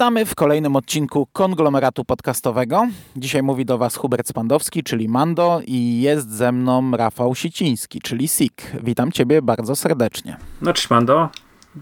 Witamy 0.00 0.26
w 0.26 0.34
kolejnym 0.34 0.76
odcinku 0.76 1.26
konglomeratu 1.32 2.04
podcastowego. 2.04 2.86
Dzisiaj 3.16 3.42
mówi 3.42 3.64
do 3.64 3.78
Was 3.78 3.96
Hubert 3.96 4.28
Spandowski, 4.28 4.82
czyli 4.82 5.08
Mando, 5.08 5.60
i 5.66 6.00
jest 6.00 6.30
ze 6.30 6.52
mną 6.52 6.90
Rafał 6.96 7.34
Siciński, 7.34 8.00
czyli 8.00 8.28
Sik. 8.28 8.62
Witam 8.82 9.12
Ciebie 9.12 9.42
bardzo 9.42 9.76
serdecznie. 9.76 10.36
No 10.62 10.72
cześć 10.72 10.90
Mando. 10.90 11.28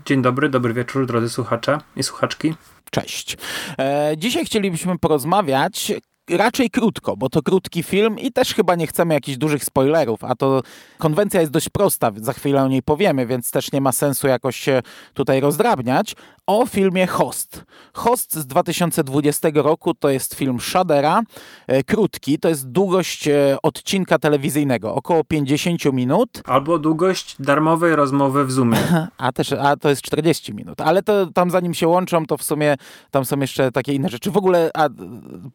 Dzień 0.07 0.23
dobry, 0.23 0.49
dobry 0.49 0.75
wieczór 0.75 1.07
drodzy 1.07 1.29
słuchacze 1.29 1.79
i 1.97 2.03
słuchaczki. 2.03 2.55
Cześć. 2.91 3.37
E, 3.79 4.15
dzisiaj 4.17 4.45
chcielibyśmy 4.45 4.99
porozmawiać 4.99 5.93
raczej 6.31 6.71
krótko, 6.71 7.17
bo 7.17 7.29
to 7.29 7.43
krótki 7.43 7.83
film 7.83 8.19
i 8.19 8.33
też 8.33 8.55
chyba 8.55 8.75
nie 8.75 8.87
chcemy 8.87 9.15
jakichś 9.15 9.39
dużych 9.39 9.65
spoilerów, 9.65 10.25
a 10.25 10.35
to 10.35 10.63
konwencja 10.99 11.41
jest 11.41 11.53
dość 11.53 11.69
prosta, 11.69 12.11
za 12.17 12.33
chwilę 12.33 12.63
o 12.63 12.69
niej 12.69 12.83
powiemy, 12.83 13.27
więc 13.27 13.51
też 13.51 13.73
nie 13.73 13.81
ma 13.81 13.93
sensu 13.93 14.29
jakoś 14.29 14.57
się 14.57 14.83
tutaj 15.15 15.41
rozdrabniać. 15.41 16.15
O 16.49 16.67
filmie 16.67 17.07
Host. 17.07 17.65
Host 17.93 18.35
z 18.35 18.47
2020 18.47 19.49
roku 19.55 19.95
to 19.95 20.09
jest 20.09 20.35
film 20.35 20.61
Shadera, 20.61 21.23
e, 21.67 21.85
krótki, 21.85 22.39
to 22.39 22.49
jest 22.49 22.69
długość 22.69 23.29
e, 23.29 23.57
odcinka 23.63 24.19
telewizyjnego, 24.19 24.95
około 24.95 25.25
50 25.25 25.85
minut. 25.93 26.43
Albo 26.45 26.79
długość 26.79 27.37
darmowej 27.41 27.97
rozmowy 27.97 28.45
w 28.45 28.53
Zoomie. 28.53 28.79
A 29.19 29.33
też, 29.33 29.53
a 29.53 29.77
to 29.77 29.89
jest 29.89 30.03
40 30.03 30.55
minut, 30.55 30.81
ale 30.81 31.03
to 31.03 31.27
tam 31.27 31.51
zanim 31.51 31.75
się 31.75 31.89
łączą, 31.89 32.27
to 32.27 32.37
w 32.37 32.43
sumie 32.43 32.77
tam 33.11 33.25
są 33.25 33.41
jeszcze 33.41 33.73
takie 33.73 33.95
inne 33.95 34.09
rzeczy. 34.09 34.31
W 34.31 34.37
ogóle, 34.37 34.71
a, 34.75 34.89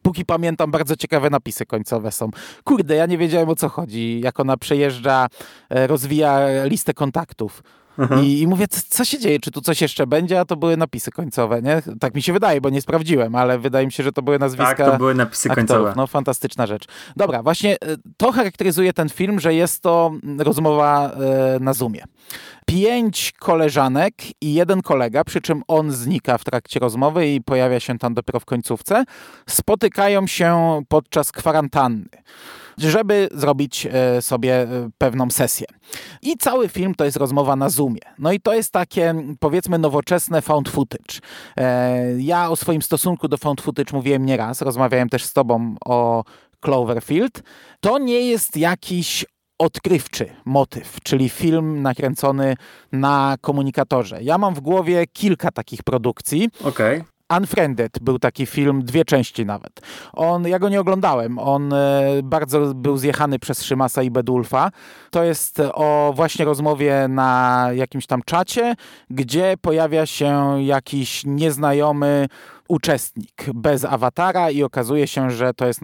póki 0.02 0.24
pamiętam, 0.24 0.64
tam 0.64 0.70
bardzo 0.70 0.96
ciekawe 0.96 1.30
napisy 1.30 1.66
końcowe 1.66 2.12
są. 2.12 2.30
Kurde, 2.64 2.94
ja 2.94 3.06
nie 3.06 3.18
wiedziałem 3.18 3.48
o 3.48 3.54
co 3.54 3.68
chodzi. 3.68 4.20
Jak 4.20 4.40
ona 4.40 4.56
przejeżdża, 4.56 5.26
e, 5.70 5.86
rozwija 5.86 6.64
listę 6.64 6.94
kontaktów. 6.94 7.62
Mhm. 7.98 8.24
I, 8.24 8.40
I, 8.40 8.46
mówię, 8.46 8.66
co, 8.68 9.04
się 9.04 9.18
dzieje? 9.18 9.40
Czy 9.40 9.50
tu 9.50 9.60
coś 9.60 9.82
jeszcze 9.82 10.06
będzie? 10.06 10.40
A 10.40 10.44
to 10.44 10.56
były 10.56 10.76
napisy 10.76 11.10
końcowe, 11.10 11.62
nie? 11.62 11.82
Tak 12.00 12.14
mi 12.14 12.22
się 12.22 12.32
wydaje, 12.32 12.60
bo 12.60 12.70
nie 12.70 12.80
sprawdziłem, 12.80 13.34
ale 13.34 13.58
wydaje 13.58 13.86
mi 13.86 13.92
się, 13.92 14.02
że 14.02 14.12
to 14.12 14.22
były 14.22 14.38
nazwiska. 14.38 14.74
Tak, 14.74 14.90
to 14.90 14.98
były 14.98 15.14
napisy 15.14 15.50
aktorów. 15.50 15.68
końcowe. 15.68 15.92
No, 15.96 16.06
fantastyczna 16.06 16.66
rzecz. 16.66 16.84
Dobra, 17.16 17.42
właśnie 17.42 17.74
e, 17.74 17.76
to 18.16 18.32
charakteryzuje 18.32 18.92
ten 18.92 19.08
film, 19.08 19.40
że 19.40 19.54
jest 19.54 19.82
to 19.82 20.12
rozmowa 20.38 21.10
e, 21.10 21.60
na 21.60 21.72
Zoomie. 21.72 22.04
Pięć 22.66 23.32
koleżanek 23.32 24.14
i 24.40 24.54
jeden 24.54 24.82
kolega, 24.82 25.24
przy 25.24 25.40
czym 25.40 25.62
on 25.68 25.92
znika 25.92 26.38
w 26.38 26.44
trakcie 26.44 26.80
rozmowy 26.80 27.28
i 27.28 27.40
pojawia 27.40 27.80
się 27.80 27.98
tam 27.98 28.14
dopiero 28.14 28.40
w 28.40 28.44
końcówce, 28.44 29.04
spotykają 29.48 30.26
się 30.26 30.82
podczas 30.88 31.32
kwarantanny 31.32 32.08
żeby 32.78 33.28
zrobić 33.32 33.86
e, 33.90 34.22
sobie 34.22 34.62
e, 34.62 34.66
pewną 34.98 35.30
sesję. 35.30 35.66
I 36.22 36.36
cały 36.36 36.68
film 36.68 36.94
to 36.94 37.04
jest 37.04 37.16
rozmowa 37.16 37.56
na 37.56 37.68
Zoomie. 37.68 38.00
No 38.18 38.32
i 38.32 38.40
to 38.40 38.54
jest 38.54 38.72
takie, 38.72 39.14
powiedzmy, 39.40 39.78
nowoczesne 39.78 40.42
found 40.42 40.68
footage. 40.68 41.20
E, 41.56 42.04
ja 42.18 42.50
o 42.50 42.56
swoim 42.56 42.82
stosunku 42.82 43.28
do 43.28 43.36
found 43.36 43.60
footage 43.60 43.92
mówiłem 43.92 44.26
nieraz, 44.26 44.62
rozmawiałem 44.62 45.08
też 45.08 45.24
z 45.24 45.32
tobą 45.32 45.74
o 45.84 46.24
Cloverfield. 46.60 47.42
To 47.80 47.98
nie 47.98 48.20
jest 48.20 48.56
jakiś 48.56 49.24
odkrywczy 49.58 50.26
motyw, 50.44 50.98
czyli 51.02 51.28
film 51.28 51.82
nakręcony 51.82 52.56
na 52.92 53.36
komunikatorze. 53.40 54.22
Ja 54.22 54.38
mam 54.38 54.54
w 54.54 54.60
głowie 54.60 55.06
kilka 55.12 55.50
takich 55.50 55.82
produkcji. 55.82 56.50
Okay. 56.64 57.04
Unfriended 57.30 57.98
był 58.00 58.18
taki 58.18 58.46
film, 58.46 58.84
dwie 58.84 59.04
części 59.04 59.46
nawet. 59.46 59.80
On, 60.12 60.46
ja 60.48 60.58
go 60.58 60.68
nie 60.68 60.80
oglądałem, 60.80 61.38
on 61.38 61.72
e, 61.72 62.02
bardzo 62.22 62.74
był 62.74 62.96
zjechany 62.96 63.38
przez 63.38 63.62
Szymasa 63.62 64.02
i 64.02 64.10
Bedulfa. 64.10 64.70
To 65.10 65.24
jest 65.24 65.60
o 65.74 66.12
właśnie 66.16 66.44
rozmowie 66.44 67.08
na 67.08 67.68
jakimś 67.74 68.06
tam 68.06 68.22
czacie, 68.22 68.74
gdzie 69.10 69.54
pojawia 69.60 70.06
się 70.06 70.62
jakiś 70.62 71.22
nieznajomy 71.26 72.26
uczestnik 72.68 73.46
bez 73.54 73.84
awatara 73.84 74.50
i 74.50 74.62
okazuje 74.62 75.06
się, 75.06 75.30
że 75.30 75.54
to 75.54 75.66
jest 75.66 75.80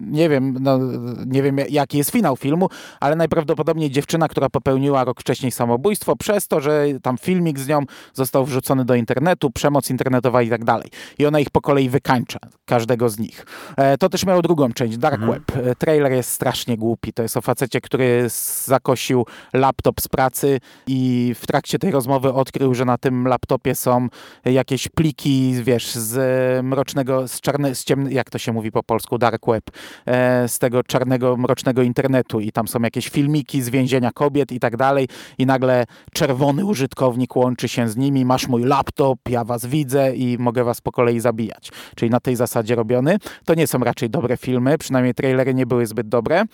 nie 0.00 0.28
wiem, 0.28 0.56
no, 0.60 0.78
nie 1.26 1.42
wiem 1.42 1.56
jaki 1.68 1.98
jest 1.98 2.10
finał 2.10 2.36
filmu, 2.36 2.68
ale 3.00 3.16
najprawdopodobniej 3.16 3.90
dziewczyna, 3.90 4.28
która 4.28 4.48
popełniła 4.48 5.04
rok 5.04 5.20
wcześniej 5.20 5.52
samobójstwo 5.52 6.16
przez 6.16 6.48
to, 6.48 6.60
że 6.60 6.86
tam 7.02 7.18
filmik 7.18 7.58
z 7.58 7.68
nią 7.68 7.80
został 8.14 8.44
wrzucony 8.44 8.84
do 8.84 8.94
internetu, 8.94 9.50
przemoc 9.50 9.90
internetowa 9.90 10.42
i 10.42 10.50
tak 10.50 10.64
dalej. 10.64 10.88
I 11.18 11.26
ona 11.26 11.40
ich 11.40 11.50
po 11.50 11.60
kolei 11.60 11.88
wykańcza, 11.88 12.38
każdego 12.64 13.08
z 13.08 13.18
nich. 13.18 13.46
E, 13.76 13.98
to 13.98 14.08
też 14.08 14.26
miało 14.26 14.42
drugą 14.42 14.72
część, 14.72 14.98
Dark 14.98 15.22
mhm. 15.22 15.32
Web. 15.32 15.66
E, 15.66 15.74
trailer 15.74 16.12
jest 16.12 16.30
strasznie 16.30 16.76
głupi. 16.76 17.12
To 17.12 17.22
jest 17.22 17.36
o 17.36 17.40
facecie, 17.40 17.80
który 17.80 18.24
zakosił 18.64 19.26
laptop 19.54 20.00
z 20.00 20.08
pracy 20.08 20.60
i 20.86 21.32
w 21.38 21.46
trakcie 21.46 21.78
tej 21.78 21.90
rozmowy 21.90 22.32
odkrył, 22.32 22.74
że 22.74 22.84
na 22.84 22.98
tym 22.98 23.28
laptopie 23.28 23.74
są 23.74 24.08
jakieś 24.44 24.88
pliki, 24.88 25.54
wiesz, 25.62 25.94
z 25.94 26.64
mrocznego, 26.64 27.28
z 27.28 27.40
czarnego, 27.40 27.74
z 27.74 27.84
ciemnego, 27.84 28.14
jak 28.14 28.30
to 28.30 28.38
się 28.38 28.52
mówi 28.52 28.72
po 28.72 28.82
polsku, 28.82 29.18
Dark 29.18 29.46
Web 29.46 29.61
E, 30.06 30.48
z 30.48 30.58
tego 30.58 30.82
czarnego, 30.82 31.36
mrocznego 31.36 31.82
internetu 31.82 32.40
i 32.40 32.52
tam 32.52 32.68
są 32.68 32.80
jakieś 32.80 33.08
filmiki 33.08 33.62
z 33.62 33.68
więzienia 33.68 34.10
kobiet 34.14 34.52
i 34.52 34.60
tak 34.60 34.76
dalej 34.76 35.08
i 35.38 35.46
nagle 35.46 35.84
czerwony 36.12 36.64
użytkownik 36.64 37.36
łączy 37.36 37.68
się 37.68 37.88
z 37.88 37.96
nimi, 37.96 38.24
masz 38.24 38.48
mój 38.48 38.62
laptop, 38.62 39.18
ja 39.28 39.44
was 39.44 39.66
widzę 39.66 40.16
i 40.16 40.38
mogę 40.38 40.64
was 40.64 40.80
po 40.80 40.92
kolei 40.92 41.20
zabijać. 41.20 41.72
Czyli 41.96 42.10
na 42.10 42.20
tej 42.20 42.36
zasadzie 42.36 42.74
robiony. 42.74 43.18
To 43.44 43.54
nie 43.54 43.66
są 43.66 43.78
raczej 43.78 44.10
dobre 44.10 44.36
filmy, 44.36 44.78
przynajmniej 44.78 45.14
trailery 45.14 45.54
nie 45.54 45.66
były 45.66 45.86
zbyt 45.86 46.08
dobre. 46.08 46.44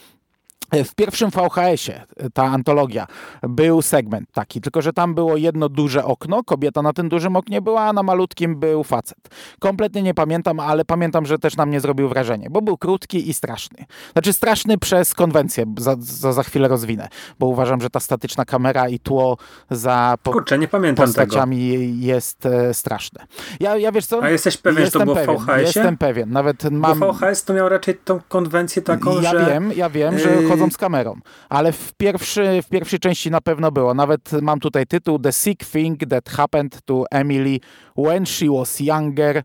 W 0.72 0.94
pierwszym 0.94 1.30
VHS-ie, 1.30 2.04
ta 2.34 2.44
antologia, 2.44 3.06
był 3.42 3.82
segment 3.82 4.32
taki, 4.32 4.60
tylko 4.60 4.82
że 4.82 4.92
tam 4.92 5.14
było 5.14 5.36
jedno 5.36 5.68
duże 5.68 6.04
okno, 6.04 6.44
kobieta 6.44 6.82
na 6.82 6.92
tym 6.92 7.08
dużym 7.08 7.36
oknie 7.36 7.62
była, 7.62 7.82
a 7.82 7.92
na 7.92 8.02
malutkim 8.02 8.56
był 8.56 8.84
facet. 8.84 9.18
Kompletnie 9.58 10.02
nie 10.02 10.14
pamiętam, 10.14 10.60
ale 10.60 10.84
pamiętam, 10.84 11.26
że 11.26 11.38
też 11.38 11.56
na 11.56 11.66
mnie 11.66 11.80
zrobił 11.80 12.08
wrażenie, 12.08 12.50
bo 12.50 12.62
był 12.62 12.78
krótki 12.78 13.30
i 13.30 13.34
straszny. 13.34 13.84
Znaczy 14.12 14.32
straszny 14.32 14.78
przez 14.78 15.14
konwencję, 15.14 15.64
za, 15.78 15.96
za, 15.98 16.32
za 16.32 16.42
chwilę 16.42 16.68
rozwinę, 16.68 17.08
bo 17.38 17.46
uważam, 17.46 17.80
że 17.80 17.90
ta 17.90 18.00
statyczna 18.00 18.44
kamera 18.44 18.88
i 18.88 18.98
tło 18.98 19.36
za 19.70 20.14
po, 20.22 20.32
Kurczę, 20.32 20.58
nie 20.58 20.68
pamiętam 20.68 21.06
postaciami 21.06 21.72
tego. 21.72 21.82
jest 22.06 22.46
e, 22.46 22.74
straszne. 22.74 23.26
Ja, 23.60 23.76
ja 23.76 23.92
wiesz 23.92 24.06
co? 24.06 24.22
A 24.22 24.30
jesteś 24.30 24.56
pewien, 24.56 24.80
jestem 24.80 25.00
że 25.00 25.06
to 25.06 25.14
było 25.14 25.26
pewien, 25.26 25.46
VHS-ie? 25.46 25.62
Jestem 25.62 25.96
pewien, 25.96 26.30
nawet 26.30 26.64
mam... 26.70 26.98
Bo 26.98 27.12
VHS 27.12 27.44
to 27.44 27.54
miał 27.54 27.68
raczej 27.68 27.94
tą 28.04 28.20
konwencję 28.28 28.82
taką, 28.82 29.20
ja 29.20 29.30
że... 29.30 29.36
Ja 29.36 29.46
wiem, 29.46 29.72
ja 29.76 29.90
wiem, 29.90 30.18
że 30.18 30.47
yy 30.48 30.56
chodzą 30.56 30.70
z 30.70 30.76
kamerą. 30.76 31.14
Ale 31.48 31.72
w, 31.72 31.92
pierwszy, 31.92 32.62
w 32.62 32.68
pierwszej 32.68 32.98
części 32.98 33.30
na 33.30 33.40
pewno 33.40 33.72
było. 33.72 33.94
Nawet 33.94 34.32
mam 34.42 34.60
tutaj 34.60 34.86
tytuł 34.86 35.18
The 35.18 35.32
Sick 35.32 35.64
Thing 35.72 36.00
That 36.10 36.28
Happened 36.28 36.78
to 36.84 37.04
Emily 37.10 37.60
When 37.96 38.26
She 38.26 38.46
Was 38.50 38.80
Younger 38.80 39.42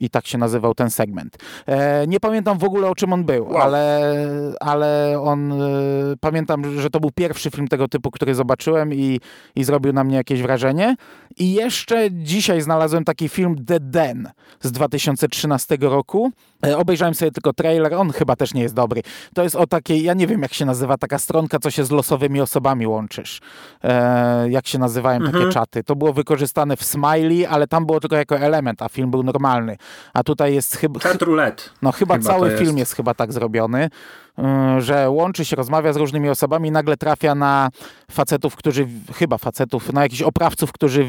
i 0.00 0.10
tak 0.10 0.26
się 0.26 0.38
nazywał 0.38 0.74
ten 0.74 0.90
segment. 0.90 1.36
E, 1.66 2.06
nie 2.06 2.20
pamiętam 2.20 2.58
w 2.58 2.64
ogóle 2.64 2.88
o 2.88 2.94
czym 2.94 3.12
on 3.12 3.24
był, 3.24 3.48
wow. 3.48 3.56
ale, 3.56 4.14
ale 4.60 5.20
on 5.22 5.52
e, 5.52 5.56
pamiętam, 6.20 6.80
że 6.80 6.90
to 6.90 7.00
był 7.00 7.10
pierwszy 7.10 7.50
film 7.50 7.68
tego 7.68 7.88
typu, 7.88 8.10
który 8.10 8.34
zobaczyłem 8.34 8.94
i, 8.94 9.20
i 9.56 9.64
zrobił 9.64 9.92
na 9.92 10.04
mnie 10.04 10.16
jakieś 10.16 10.42
wrażenie. 10.42 10.96
I 11.36 11.54
jeszcze 11.54 12.08
dzisiaj 12.12 12.60
znalazłem 12.60 13.04
taki 13.04 13.28
film 13.28 13.64
The 13.64 13.80
Den 13.80 14.30
z 14.60 14.72
2013 14.72 15.76
roku. 15.80 16.32
E, 16.66 16.76
obejrzałem 16.78 17.14
sobie 17.14 17.30
tylko 17.30 17.52
trailer, 17.52 17.94
on 17.94 18.12
chyba 18.12 18.36
też 18.36 18.54
nie 18.54 18.62
jest 18.62 18.74
dobry. 18.74 19.02
To 19.34 19.42
jest 19.42 19.56
o 19.56 19.66
takiej, 19.66 20.02
ja 20.02 20.14
nie 20.14 20.26
wiem 20.26 20.42
jak 20.42 20.54
się 20.54 20.64
nazywa, 20.64 20.98
taka 20.98 21.18
stronka, 21.18 21.58
co 21.58 21.70
się 21.70 21.84
z 21.84 21.90
losowymi 21.90 22.40
osobami 22.40 22.86
łączysz. 22.86 23.40
E, 23.84 24.50
jak 24.50 24.66
się 24.66 24.78
nazywają 24.78 25.16
mhm. 25.16 25.32
takie 25.32 25.52
czaty. 25.52 25.84
To 25.84 25.96
było 25.96 26.12
wykorzystane 26.12 26.76
w 26.76 26.84
Smiley, 26.84 27.46
ale 27.46 27.66
tam 27.66 27.86
było 27.86 28.00
tylko 28.00 28.16
jako 28.16 28.38
element, 28.38 28.82
a 28.82 28.88
film 28.88 29.10
był 29.10 29.22
normalny. 29.22 29.76
A 30.14 30.22
tutaj 30.22 30.54
jest 30.54 30.76
chyba... 30.76 31.00
Chat 31.00 31.22
roulette. 31.22 31.62
No 31.82 31.92
chyba, 31.92 32.14
chyba 32.14 32.26
cały 32.26 32.50
jest. 32.50 32.62
film 32.62 32.78
jest 32.78 32.94
chyba 32.94 33.14
tak 33.14 33.32
zrobiony. 33.32 33.90
Y, 34.38 34.80
że 34.80 35.10
łączy 35.10 35.44
się, 35.44 35.56
rozmawia 35.56 35.92
z 35.92 35.96
różnymi 35.96 36.28
osobami 36.28 36.68
i 36.68 36.72
nagle 36.72 36.96
trafia 36.96 37.34
na 37.34 37.70
facetów, 38.10 38.56
którzy, 38.56 38.88
chyba 39.14 39.38
facetów, 39.38 39.92
na 39.92 40.02
jakichś 40.02 40.22
oprawców, 40.22 40.72
którzy 40.72 41.06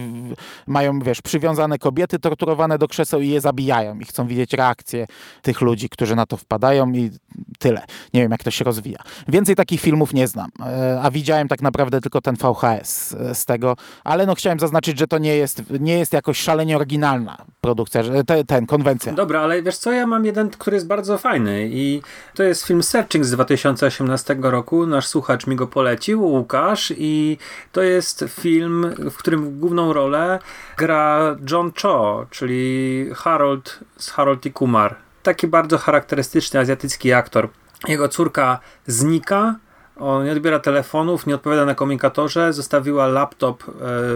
mają, 0.67 0.99
wiesz, 0.99 1.21
przywiązane 1.21 1.77
kobiety 1.77 2.19
torturowane 2.19 2.77
do 2.77 2.87
krzeseł 2.87 3.21
i 3.21 3.29
je 3.29 3.41
zabijają. 3.41 3.99
I 3.99 4.05
chcą 4.05 4.27
widzieć 4.27 4.53
reakcję 4.53 5.07
tych 5.41 5.61
ludzi, 5.61 5.89
którzy 5.89 6.15
na 6.15 6.25
to 6.25 6.37
wpadają 6.37 6.91
i 6.91 7.11
tyle. 7.57 7.81
Nie 8.13 8.21
wiem, 8.21 8.31
jak 8.31 8.43
to 8.43 8.51
się 8.51 8.65
rozwija. 8.65 8.99
Więcej 9.27 9.55
takich 9.55 9.81
filmów 9.81 10.13
nie 10.13 10.27
znam, 10.27 10.49
e, 10.65 10.99
a 11.03 11.11
widziałem 11.11 11.47
tak 11.47 11.61
naprawdę 11.61 12.01
tylko 12.01 12.21
ten 12.21 12.35
VHS 12.35 13.13
e, 13.19 13.35
z 13.35 13.45
tego, 13.45 13.75
ale 14.03 14.25
no 14.25 14.35
chciałem 14.35 14.59
zaznaczyć, 14.59 14.99
że 14.99 15.07
to 15.07 15.17
nie 15.17 15.35
jest, 15.35 15.63
nie 15.79 15.99
jest 15.99 16.13
jakoś 16.13 16.39
szalenie 16.39 16.75
oryginalna 16.75 17.37
produkcja, 17.61 18.03
te, 18.27 18.43
ten, 18.43 18.65
konwencja. 18.65 19.13
Dobra, 19.13 19.41
ale 19.41 19.61
wiesz 19.61 19.77
co, 19.77 19.91
ja 19.91 20.07
mam 20.07 20.25
jeden, 20.25 20.49
który 20.49 20.75
jest 20.75 20.87
bardzo 20.87 21.17
fajny 21.17 21.69
i 21.71 22.01
to 22.35 22.43
jest 22.43 22.65
film 22.65 22.83
Searching 22.83 23.25
z 23.25 23.31
2018 23.31 24.37
roku. 24.41 24.85
Nasz 24.85 25.07
słuchacz 25.07 25.47
mi 25.47 25.55
go 25.55 25.67
polecił, 25.67 26.23
Łukasz, 26.23 26.93
i 26.97 27.37
to 27.71 27.81
jest 27.81 28.25
film, 28.29 28.93
w 29.11 29.17
którym 29.17 29.59
główną 29.59 29.93
rolę 29.93 30.39
gra 30.77 31.35
John 31.51 31.71
Cho, 31.81 32.25
czyli 32.29 33.05
Harold 33.15 33.79
z 33.97 34.09
Harold 34.09 34.45
i 34.45 34.51
Kumar. 34.51 35.06
Taki 35.27 35.47
bardzo 35.47 35.77
charakterystyczny 35.77 36.59
azjatycki 36.59 37.13
aktor. 37.13 37.49
Jego 37.87 38.09
córka 38.09 38.59
znika, 38.85 39.55
On 39.99 40.25
nie 40.25 40.31
odbiera 40.31 40.59
telefonów, 40.59 41.27
nie 41.27 41.35
odpowiada 41.35 41.65
na 41.65 41.75
komunikatorze, 41.75 42.53
zostawiła 42.53 43.07
laptop 43.07 43.63
e, 43.63 43.71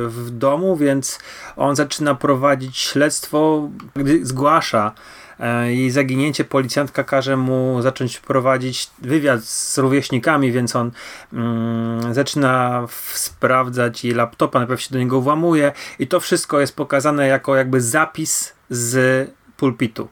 w 0.08 0.30
domu, 0.30 0.76
więc 0.76 1.20
on 1.56 1.76
zaczyna 1.76 2.16
prowadzić 2.16 2.78
śledztwo, 2.78 3.70
gdy 3.96 4.26
zgłasza 4.26 4.92
e, 5.40 5.74
jej 5.74 5.92
zaginięcie, 5.92 6.44
policjantka 6.44 7.04
każe 7.04 7.38
mu 7.38 7.82
zacząć 7.82 8.20
prowadzić 8.20 8.90
wywiad 9.02 9.44
z 9.44 9.78
rówieśnikami, 9.78 10.52
więc 10.52 10.76
on 10.76 10.92
mm, 11.34 12.14
zaczyna 12.14 12.86
sprawdzać 13.14 14.06
jej 14.06 14.14
laptopa, 14.14 14.60
najpierw 14.60 14.82
się 14.82 14.94
do 14.94 15.00
niego 15.00 15.22
włamuje 15.22 15.72
i 16.00 16.08
to 16.08 16.20
wszystko 16.20 16.60
jest 16.60 16.76
pokazane 16.76 17.28
jako 17.28 17.56
jakby 17.56 17.82
zapis 17.82 18.54
z 18.70 19.30
pulpitu 19.58 20.08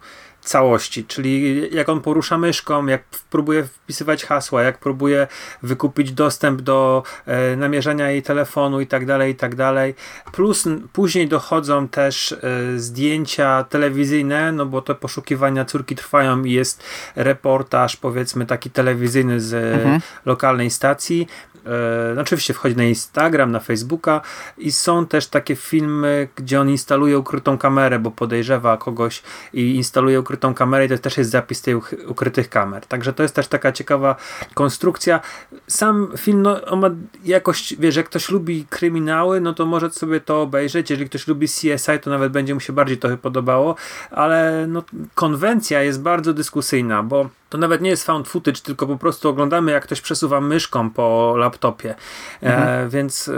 całości, 0.50 1.06
czyli 1.06 1.62
jak 1.76 1.90
on 1.90 2.02
porusza 2.02 2.38
myszką, 2.38 2.86
jak 2.86 3.04
próbuje 3.30 3.64
wpisywać 3.64 4.26
hasła, 4.26 4.64
jak 4.64 4.78
próbuje 4.78 5.28
wykupić 5.64 6.12
dostęp 6.12 6.62
do 6.62 7.04
e, 7.26 7.56
namierzania 7.56 8.12
jej 8.12 8.24
telefonu 8.24 8.82
i 8.82 8.88
tak 8.88 9.06
dalej, 9.06 9.32
i 9.32 9.36
tak 9.36 9.56
dalej. 9.56 9.96
Plus 10.32 10.68
później 10.94 11.28
dochodzą 11.28 11.88
też 11.88 12.32
e, 12.32 12.38
zdjęcia 12.80 13.64
telewizyjne, 13.64 14.52
no 14.52 14.66
bo 14.66 14.82
te 14.82 14.96
poszukiwania 14.96 15.66
córki 15.66 15.96
trwają 15.96 16.44
i 16.44 16.52
jest 16.52 16.84
reportaż 17.16 17.96
powiedzmy 17.98 18.46
taki 18.46 18.70
telewizyjny 18.70 19.40
z 19.42 19.54
mhm. 19.54 20.02
lokalnej 20.26 20.70
stacji. 20.70 21.28
E, 21.66 22.14
no 22.16 22.22
oczywiście 22.22 22.54
wchodzi 22.54 22.76
na 22.76 22.84
Instagram, 22.84 23.52
na 23.52 23.60
Facebooka 23.60 24.22
i 24.58 24.72
są 24.72 25.06
też 25.06 25.28
takie 25.28 25.56
filmy, 25.56 26.28
gdzie 26.36 26.62
on 26.62 26.70
instaluje 26.70 27.20
ukrytą 27.20 27.58
kamerę, 27.58 28.00
bo 28.00 28.12
podejrzewa 28.12 28.78
kogoś 28.78 29.24
i 29.54 29.76
instaluje 29.76 30.20
ukrytą 30.20 30.54
kamerę 30.54 30.86
i 30.86 30.90
to 30.90 30.98
też 30.98 31.18
jest 31.18 31.30
zapis 31.30 31.62
tej 31.62 31.76
ukrytych 32.08 32.50
kamer. 32.50 32.86
Także 32.86 33.14
to 33.14 33.24
jest 33.24 33.36
też 33.36 33.48
taka 33.48 33.72
ciekawa 33.72 34.16
konstrukcja. 34.54 35.20
Sam 35.68 36.12
film, 36.18 36.42
no, 36.42 36.66
on 36.66 36.80
ma 36.80 36.90
jakość, 37.26 37.76
wiesz, 37.80 37.96
jak 37.96 38.06
ktoś 38.06 38.30
lubi 38.30 38.66
kryminały, 38.70 39.42
no 39.42 39.54
to 39.54 39.66
może 39.66 39.90
sobie 39.90 40.20
to 40.20 40.42
obejrzeć. 40.42 40.90
Jeżeli 40.90 41.10
ktoś 41.10 41.28
lubi 41.28 41.48
CSI, 41.48 42.00
to 42.02 42.10
nawet 42.10 42.32
będzie 42.32 42.54
mu 42.54 42.60
się 42.60 42.74
bardziej 42.74 42.98
to 42.98 43.18
podobało, 43.18 43.76
ale 44.12 44.66
no, 44.68 44.84
konwencja 45.16 45.84
jest 45.84 46.02
bardzo 46.02 46.34
dyskusyjna, 46.34 47.04
bo 47.04 47.30
to 47.50 47.58
nawet 47.58 47.82
nie 47.82 47.90
jest 47.90 48.06
found 48.06 48.28
footage, 48.28 48.62
tylko 48.62 48.88
po 48.88 48.98
prostu 48.98 49.30
oglądamy, 49.30 49.72
jak 49.72 49.84
ktoś 49.84 50.02
przesuwa 50.02 50.42
myszką 50.42 50.90
po 50.90 51.34
laptopie. 51.38 51.96
E, 52.44 52.46
mhm. 52.46 52.86
E, 52.88 52.90
więc 52.90 53.28
e, 53.28 53.32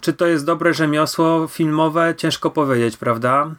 czy 0.00 0.12
to 0.12 0.26
jest 0.26 0.44
dobre 0.44 0.74
rzemiosło 0.74 1.48
filmowe? 1.48 2.14
Ciężko 2.16 2.50
powiedzieć, 2.50 2.96
prawda? 2.96 3.50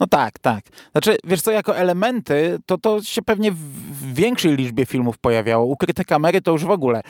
No 0.00 0.06
tak, 0.06 0.38
tak. 0.38 0.64
Znaczy, 0.92 1.16
wiesz 1.24 1.42
co, 1.42 1.50
jako 1.50 1.76
elementy, 1.76 2.58
to 2.66 2.78
to 2.78 3.02
się 3.02 3.22
pewnie 3.22 3.52
w 3.52 4.14
większej 4.14 4.56
liczbie 4.56 4.86
filmów 4.86 5.18
pojawiało. 5.18 5.64
Ukryte 5.64 6.04
kamery 6.04 6.42
to 6.42 6.50
już 6.52 6.64
w 6.64 6.70
ogóle. 6.70 7.00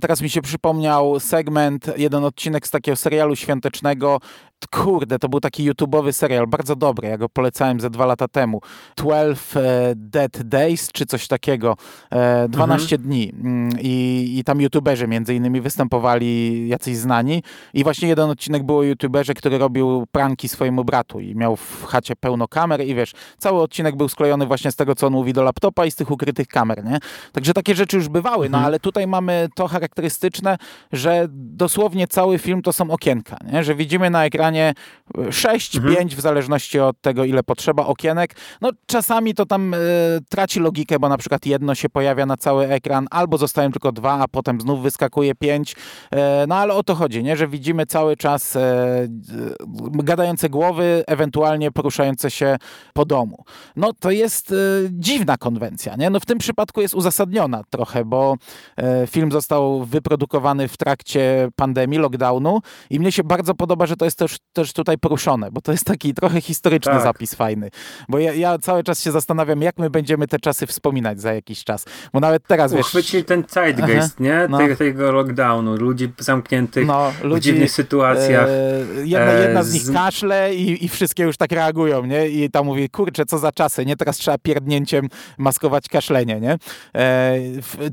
Teraz 0.00 0.20
mi 0.20 0.30
się 0.30 0.42
przypomniał 0.42 1.20
segment, 1.20 1.90
jeden 1.96 2.24
odcinek 2.24 2.66
z 2.66 2.70
takiego 2.70 2.96
serialu 2.96 3.36
świątecznego 3.36 4.20
kurde, 4.66 5.18
to 5.18 5.28
był 5.28 5.40
taki 5.40 5.70
YouTube'owy 5.70 6.12
serial, 6.12 6.46
bardzo 6.46 6.76
dobry, 6.76 7.08
ja 7.08 7.18
go 7.18 7.28
polecałem 7.28 7.80
ze 7.80 7.90
dwa 7.90 8.06
lata 8.06 8.28
temu. 8.28 8.60
12 8.96 9.60
e, 9.60 9.92
Dead 9.96 10.42
Days, 10.42 10.92
czy 10.92 11.06
coś 11.06 11.28
takiego. 11.28 11.76
E, 12.12 12.48
12 12.48 12.96
mhm. 12.96 13.08
dni. 13.08 13.32
Mm, 13.34 13.72
I, 13.80 14.34
I 14.38 14.44
tam 14.44 14.60
YouTuberzy 14.60 15.08
między 15.08 15.34
innymi 15.34 15.60
występowali 15.60 16.68
jacyś 16.68 16.96
znani. 16.96 17.42
I 17.74 17.84
właśnie 17.84 18.08
jeden 18.08 18.30
odcinek 18.30 18.62
było 18.62 18.78
o 18.78 18.82
YouTuberze, 18.82 19.34
który 19.34 19.58
robił 19.58 20.06
pranki 20.12 20.48
swojemu 20.48 20.84
bratu 20.84 21.20
i 21.20 21.34
miał 21.34 21.56
w 21.56 21.84
chacie 21.84 22.16
pełno 22.16 22.48
kamer 22.48 22.80
i 22.80 22.94
wiesz, 22.94 23.12
cały 23.38 23.62
odcinek 23.62 23.96
był 23.96 24.08
sklejony 24.08 24.46
właśnie 24.46 24.72
z 24.72 24.76
tego, 24.76 24.94
co 24.94 25.06
on 25.06 25.12
mówi 25.12 25.32
do 25.32 25.42
laptopa 25.42 25.86
i 25.86 25.90
z 25.90 25.96
tych 25.96 26.10
ukrytych 26.10 26.48
kamer, 26.48 26.84
nie? 26.84 26.98
Także 27.32 27.54
takie 27.54 27.74
rzeczy 27.74 27.96
już 27.96 28.08
bywały, 28.08 28.48
no 28.48 28.58
mhm. 28.58 28.64
ale 28.64 28.80
tutaj 28.80 29.06
mamy 29.06 29.48
to 29.54 29.68
charakterystyczne, 29.68 30.58
że 30.92 31.26
dosłownie 31.30 32.06
cały 32.08 32.38
film 32.38 32.62
to 32.62 32.72
są 32.72 32.90
okienka, 32.90 33.36
nie? 33.52 33.64
Że 33.64 33.74
widzimy 33.74 34.10
na 34.10 34.24
ekranie 34.24 34.49
ekranie 34.50 34.74
6, 35.30 35.76
mhm. 35.76 35.94
5 35.94 36.16
w 36.16 36.20
zależności 36.20 36.80
od 36.80 37.00
tego, 37.00 37.24
ile 37.24 37.42
potrzeba 37.42 37.86
okienek. 37.86 38.36
No 38.60 38.70
czasami 38.86 39.34
to 39.34 39.46
tam 39.46 39.74
y, 39.74 39.78
traci 40.28 40.60
logikę, 40.60 40.98
bo 40.98 41.08
na 41.08 41.16
przykład 41.18 41.46
jedno 41.46 41.74
się 41.74 41.88
pojawia 41.88 42.26
na 42.26 42.36
cały 42.36 42.68
ekran, 42.68 43.06
albo 43.10 43.38
zostają 43.38 43.72
tylko 43.72 43.92
dwa, 43.92 44.12
a 44.12 44.28
potem 44.28 44.60
znów 44.60 44.82
wyskakuje 44.82 45.34
pięć. 45.34 45.72
Y, 45.72 46.16
no 46.48 46.54
ale 46.54 46.74
o 46.74 46.82
to 46.82 46.94
chodzi, 46.94 47.22
nie? 47.22 47.36
że 47.36 47.48
widzimy 47.48 47.86
cały 47.86 48.16
czas 48.16 48.56
y, 48.56 48.60
gadające 49.92 50.48
głowy, 50.48 51.04
ewentualnie 51.06 51.70
poruszające 51.70 52.30
się 52.30 52.56
po 52.92 53.04
domu. 53.04 53.44
No 53.76 53.92
to 53.92 54.10
jest 54.10 54.54
dziwna 54.90 55.36
konwencja. 55.36 55.96
Nie? 55.96 56.10
No 56.10 56.20
w 56.20 56.26
tym 56.26 56.38
przypadku 56.38 56.80
jest 56.80 56.94
uzasadniona 56.94 57.62
trochę, 57.70 58.04
bo 58.04 58.36
film 59.06 59.32
został 59.32 59.84
wyprodukowany 59.84 60.68
w 60.68 60.76
trakcie 60.76 61.48
pandemii, 61.56 61.98
lockdownu 61.98 62.60
i 62.90 63.00
mnie 63.00 63.12
się 63.12 63.24
bardzo 63.24 63.54
podoba, 63.54 63.86
że 63.86 63.96
to 63.96 64.04
jest 64.04 64.18
też 64.18 64.36
też 64.52 64.72
tutaj 64.72 64.98
poruszone, 64.98 65.50
bo 65.52 65.60
to 65.60 65.72
jest 65.72 65.84
taki 65.84 66.14
trochę 66.14 66.40
historyczny 66.40 66.92
tak. 66.92 67.02
zapis 67.02 67.34
fajny. 67.34 67.70
Bo 68.08 68.18
ja, 68.18 68.34
ja, 68.34 68.58
cały 68.58 68.82
czas 68.82 69.02
się 69.02 69.12
zastanawiam, 69.12 69.62
jak 69.62 69.78
my 69.78 69.90
będziemy 69.90 70.26
te 70.26 70.38
czasy 70.38 70.66
wspominać 70.66 71.20
za 71.20 71.34
jakiś 71.34 71.64
czas. 71.64 71.84
Bo 72.12 72.20
nawet 72.20 72.46
teraz, 72.46 72.72
wiesz... 72.72 72.86
Uchwycili 72.86 73.24
ten 73.24 73.44
zeitgeist, 73.48 74.16
Aha, 74.20 74.24
nie? 74.24 74.46
No. 74.48 74.58
Tego, 74.58 74.76
tego 74.76 75.12
lockdownu, 75.12 75.76
ludzi 75.76 76.12
zamkniętych 76.18 76.86
no, 76.86 77.12
ludzi, 77.22 77.40
w 77.40 77.44
dziwnych 77.44 77.70
sytuacjach. 77.70 78.48
E, 78.48 79.06
jedna, 79.06 79.32
jedna 79.32 79.62
z 79.62 79.72
nich 79.72 79.82
z... 79.82 79.92
kaszle 79.92 80.54
i, 80.54 80.84
i 80.84 80.88
wszystkie 80.88 81.22
już 81.22 81.36
tak 81.36 81.52
reagują, 81.52 82.06
nie? 82.06 82.28
I 82.28 82.50
tam 82.50 82.66
mówi, 82.66 82.88
kurczę, 82.88 83.26
co 83.26 83.38
za 83.38 83.52
czasy, 83.52 83.86
nie? 83.86 83.96
Teraz 83.96 84.16
trzeba 84.16 84.38
pierdnięciem 84.38 85.08
maskować 85.38 85.88
kaszlenie, 85.88 86.40
nie? 86.40 86.56
E, 86.94 87.38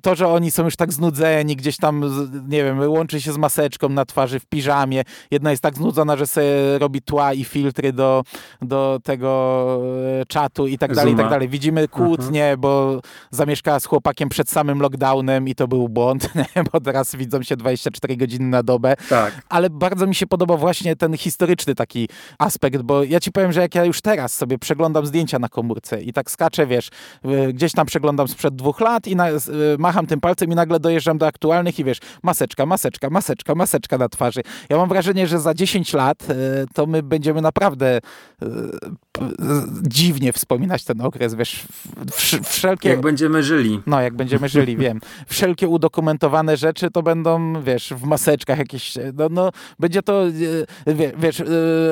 to, 0.01 0.15
że 0.15 0.27
oni 0.27 0.51
są 0.51 0.65
już 0.65 0.75
tak 0.75 0.93
znudzeni, 0.93 1.55
gdzieś 1.55 1.77
tam, 1.77 2.03
nie 2.47 2.63
wiem, 2.63 2.89
łączy 2.89 3.21
się 3.21 3.33
z 3.33 3.37
maseczką 3.37 3.89
na 3.89 4.05
twarzy 4.05 4.39
w 4.39 4.45
piżamie. 4.45 5.03
Jedna 5.31 5.51
jest 5.51 5.63
tak 5.63 5.75
znudzona, 5.75 6.15
że 6.15 6.27
sobie 6.37 6.79
robi 6.79 7.01
tła 7.01 7.33
i 7.33 7.43
filtry 7.43 7.93
do, 7.93 8.23
do 8.61 8.99
tego 9.03 9.81
e, 10.21 10.25
czatu 10.25 10.67
i 10.67 10.77
tak 10.77 10.95
dalej, 10.95 11.13
i 11.13 11.17
tak 11.17 11.29
dalej. 11.29 11.49
Widzimy 11.49 11.87
kłótnie, 11.87 12.43
mhm. 12.43 12.59
bo 12.59 13.01
zamieszkała 13.31 13.79
z 13.79 13.85
chłopakiem 13.85 14.29
przed 14.29 14.49
samym 14.49 14.81
lockdownem 14.81 15.47
i 15.47 15.55
to 15.55 15.67
był 15.67 15.89
błąd, 15.89 16.29
bo 16.71 16.81
teraz 16.81 17.15
widzą 17.15 17.43
się 17.43 17.57
24 17.57 18.17
godziny 18.17 18.47
na 18.47 18.63
dobę. 18.63 18.95
Tak. 19.09 19.41
Ale 19.49 19.69
bardzo 19.69 20.07
mi 20.07 20.15
się 20.15 20.27
podoba 20.27 20.57
właśnie 20.57 20.95
ten 20.95 21.17
historyczny 21.17 21.75
taki 21.75 22.09
aspekt, 22.39 22.81
bo 22.81 23.03
ja 23.03 23.19
ci 23.19 23.31
powiem, 23.31 23.51
że 23.51 23.61
jak 23.61 23.75
ja 23.75 23.85
już 23.85 24.01
teraz 24.01 24.33
sobie 24.33 24.57
przeglądam 24.57 25.05
zdjęcia 25.05 25.39
na 25.39 25.49
komórce 25.49 26.01
i 26.01 26.13
tak 26.13 26.31
skaczę, 26.31 26.67
wiesz, 26.67 26.89
gdzieś 27.53 27.71
tam 27.71 27.85
przeglądam 27.85 28.27
sprzed 28.27 28.55
dwóch 28.55 28.79
lat 28.79 29.07
i 29.07 29.15
na, 29.15 29.27
e, 29.27 29.39
macham 29.79 30.07
tym 30.07 30.19
palcem 30.19 30.51
i 30.51 30.55
nagle 30.55 30.79
dojeżdżam 30.79 31.17
do 31.17 31.27
aktualnych 31.27 31.79
i 31.79 31.83
wiesz, 31.83 31.99
maseczka, 32.23 32.65
maseczka, 32.65 33.09
maseczka, 33.09 33.55
maseczka 33.55 33.97
na 33.97 34.09
twarzy. 34.09 34.41
Ja 34.69 34.77
mam 34.77 34.89
wrażenie, 34.89 35.27
że 35.27 35.39
za 35.39 35.53
10 35.53 35.93
lat 35.93 36.26
to 36.73 36.85
my 36.85 37.03
będziemy 37.03 37.41
naprawdę 37.41 37.87
e, 37.87 38.01
dziwnie 39.81 40.33
wspominać 40.33 40.83
ten 40.83 41.01
okres, 41.01 41.35
wiesz, 41.35 41.65
wszelkie... 42.43 42.89
Jak 42.89 43.01
będziemy 43.01 43.43
żyli. 43.43 43.81
No, 43.87 44.01
jak 44.01 44.15
będziemy 44.15 44.49
żyli, 44.49 44.77
wiem. 44.87 45.01
Wszelkie 45.27 45.67
udokumentowane 45.67 46.57
rzeczy 46.57 46.91
to 46.91 47.03
będą, 47.03 47.63
wiesz, 47.63 47.93
w 47.97 48.03
maseczkach 48.03 48.57
jakieś, 48.57 48.93
no, 49.13 49.27
no 49.31 49.51
będzie 49.79 50.01
to, 50.01 50.27
e, 50.87 51.11
wiesz, 51.17 51.43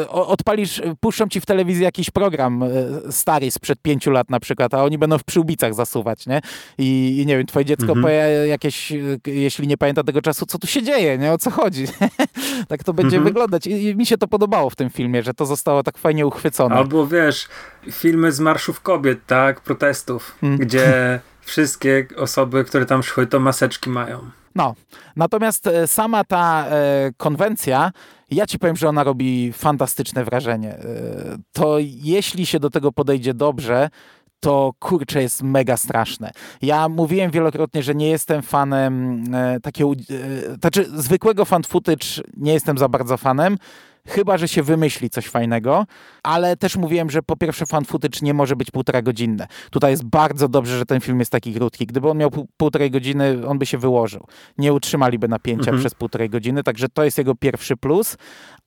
odpalisz, 0.10 0.82
puszczą 1.00 1.27
ci 1.27 1.41
w 1.41 1.46
telewizji 1.46 1.84
jakiś 1.84 2.10
program 2.10 2.63
stary 3.10 3.51
sprzed 3.51 3.82
pięciu 3.82 4.12
lat 4.12 4.29
na 4.29 4.39
przykład, 4.39 4.74
a 4.74 4.84
oni 4.84 4.98
będą 4.98 5.17
w 5.17 5.24
przyłbicach 5.24 5.74
zasuwać, 5.74 6.27
nie? 6.27 6.41
I, 6.77 7.17
i 7.22 7.25
nie 7.25 7.38
wiem, 7.38 7.46
twoje 7.46 7.65
dziecko 7.65 7.91
mhm. 7.91 8.48
jakieś, 8.48 8.94
jeśli 9.25 9.67
nie 9.67 9.77
pamięta 9.77 10.03
tego 10.03 10.22
czasu, 10.22 10.46
co 10.46 10.60
tu 10.60 10.67
się 10.67 10.84
dzieje, 10.84 11.17
nie? 11.17 11.32
O 11.32 11.38
co 11.38 11.51
chodzi? 11.51 11.86
tak 12.67 12.84
to 12.84 12.94
będzie 12.94 13.17
mhm. 13.17 13.34
wyglądać. 13.34 13.67
I, 13.67 13.84
I 13.84 13.96
mi 13.96 14.05
się 14.05 14.17
to 14.17 14.27
podobało 14.27 14.70
w 14.70 14.75
tym 14.75 14.89
filmie, 14.89 15.24
że 15.24 15.34
to 15.34 15.46
zostało 15.46 15.84
tak 15.84 15.98
fajnie 15.98 16.27
uchwycone. 16.27 16.75
Albo 16.75 17.05
wiesz, 17.15 17.48
filmy 17.91 18.31
z 18.31 18.39
marszów 18.39 18.81
kobiet, 18.81 19.19
tak, 19.27 19.62
protestów, 19.62 20.36
hmm. 20.41 20.60
gdzie 20.60 21.19
wszystkie 21.41 22.07
osoby, 22.17 22.63
które 22.63 22.86
tam 22.86 23.03
szły, 23.03 23.27
to 23.27 23.39
maseczki 23.39 23.89
mają. 23.89 24.29
No, 24.55 24.75
natomiast 25.15 25.67
e, 25.67 25.88
sama 25.88 26.24
ta 26.24 26.65
e, 26.67 27.12
konwencja, 27.17 27.91
ja 28.31 28.45
ci 28.45 28.60
powiem, 28.60 28.75
że 28.75 28.89
ona 28.89 29.03
robi 29.03 29.53
fantastyczne 29.53 30.24
wrażenie. 30.24 30.74
E, 30.74 30.79
to 31.51 31.77
jeśli 31.81 32.45
się 32.45 32.60
do 32.60 32.69
tego 32.69 32.91
podejdzie 32.91 33.34
dobrze, 33.34 33.89
to 34.39 34.74
kurczę 34.79 35.22
jest 35.22 35.43
mega 35.43 35.77
straszne. 35.77 36.31
Ja 36.62 36.89
mówiłem 36.89 37.31
wielokrotnie, 37.31 37.84
że 37.84 37.95
nie 37.95 38.10
jestem 38.10 38.41
fanem 38.41 39.24
e, 39.36 39.60
takiego, 39.60 39.91
e, 39.91 40.55
znaczy 40.55 40.86
zwykłego 40.95 41.45
fan 41.45 41.63
footage 41.63 42.07
nie 42.38 42.53
jestem 42.53 42.77
za 42.77 42.89
bardzo 42.89 43.17
fanem, 43.17 43.57
chyba 44.08 44.38
że 44.38 44.48
się 44.48 44.64
wymyśli 44.64 45.10
coś 45.10 45.28
fajnego, 45.28 45.86
ale 46.24 46.58
też 46.58 46.78
mówiłem, 46.78 47.10
że 47.10 47.22
po 47.22 47.38
pierwsze 47.38 47.66
fan 47.66 47.86
footage 47.86 48.20
nie 48.22 48.34
może 48.34 48.56
być 48.56 48.72
półtora 48.72 49.02
godzinne. 49.02 49.48
Tutaj 49.70 49.92
jest 49.92 50.04
bardzo 50.04 50.48
dobrze, 50.48 50.78
że 50.78 50.86
ten 50.86 51.02
film 51.02 51.20
jest 51.20 51.32
taki 51.32 51.54
krótki. 51.54 51.86
Gdyby 51.86 52.10
on 52.10 52.18
miał 52.18 52.32
półtorej 52.58 52.92
godziny, 52.92 53.48
on 53.48 53.60
by 53.60 53.66
się 53.66 53.78
wyłożył. 53.78 54.28
Nie 54.58 54.74
utrzymaliby 54.74 55.28
napięcia 55.28 55.72
mhm. 55.72 55.80
przez 55.80 55.96
półtorej 55.96 56.30
godziny, 56.30 56.64
także 56.64 56.90
to 56.90 57.04
jest 57.04 57.18
jego 57.18 57.36
pierwszy 57.36 57.78
plus, 57.78 58.18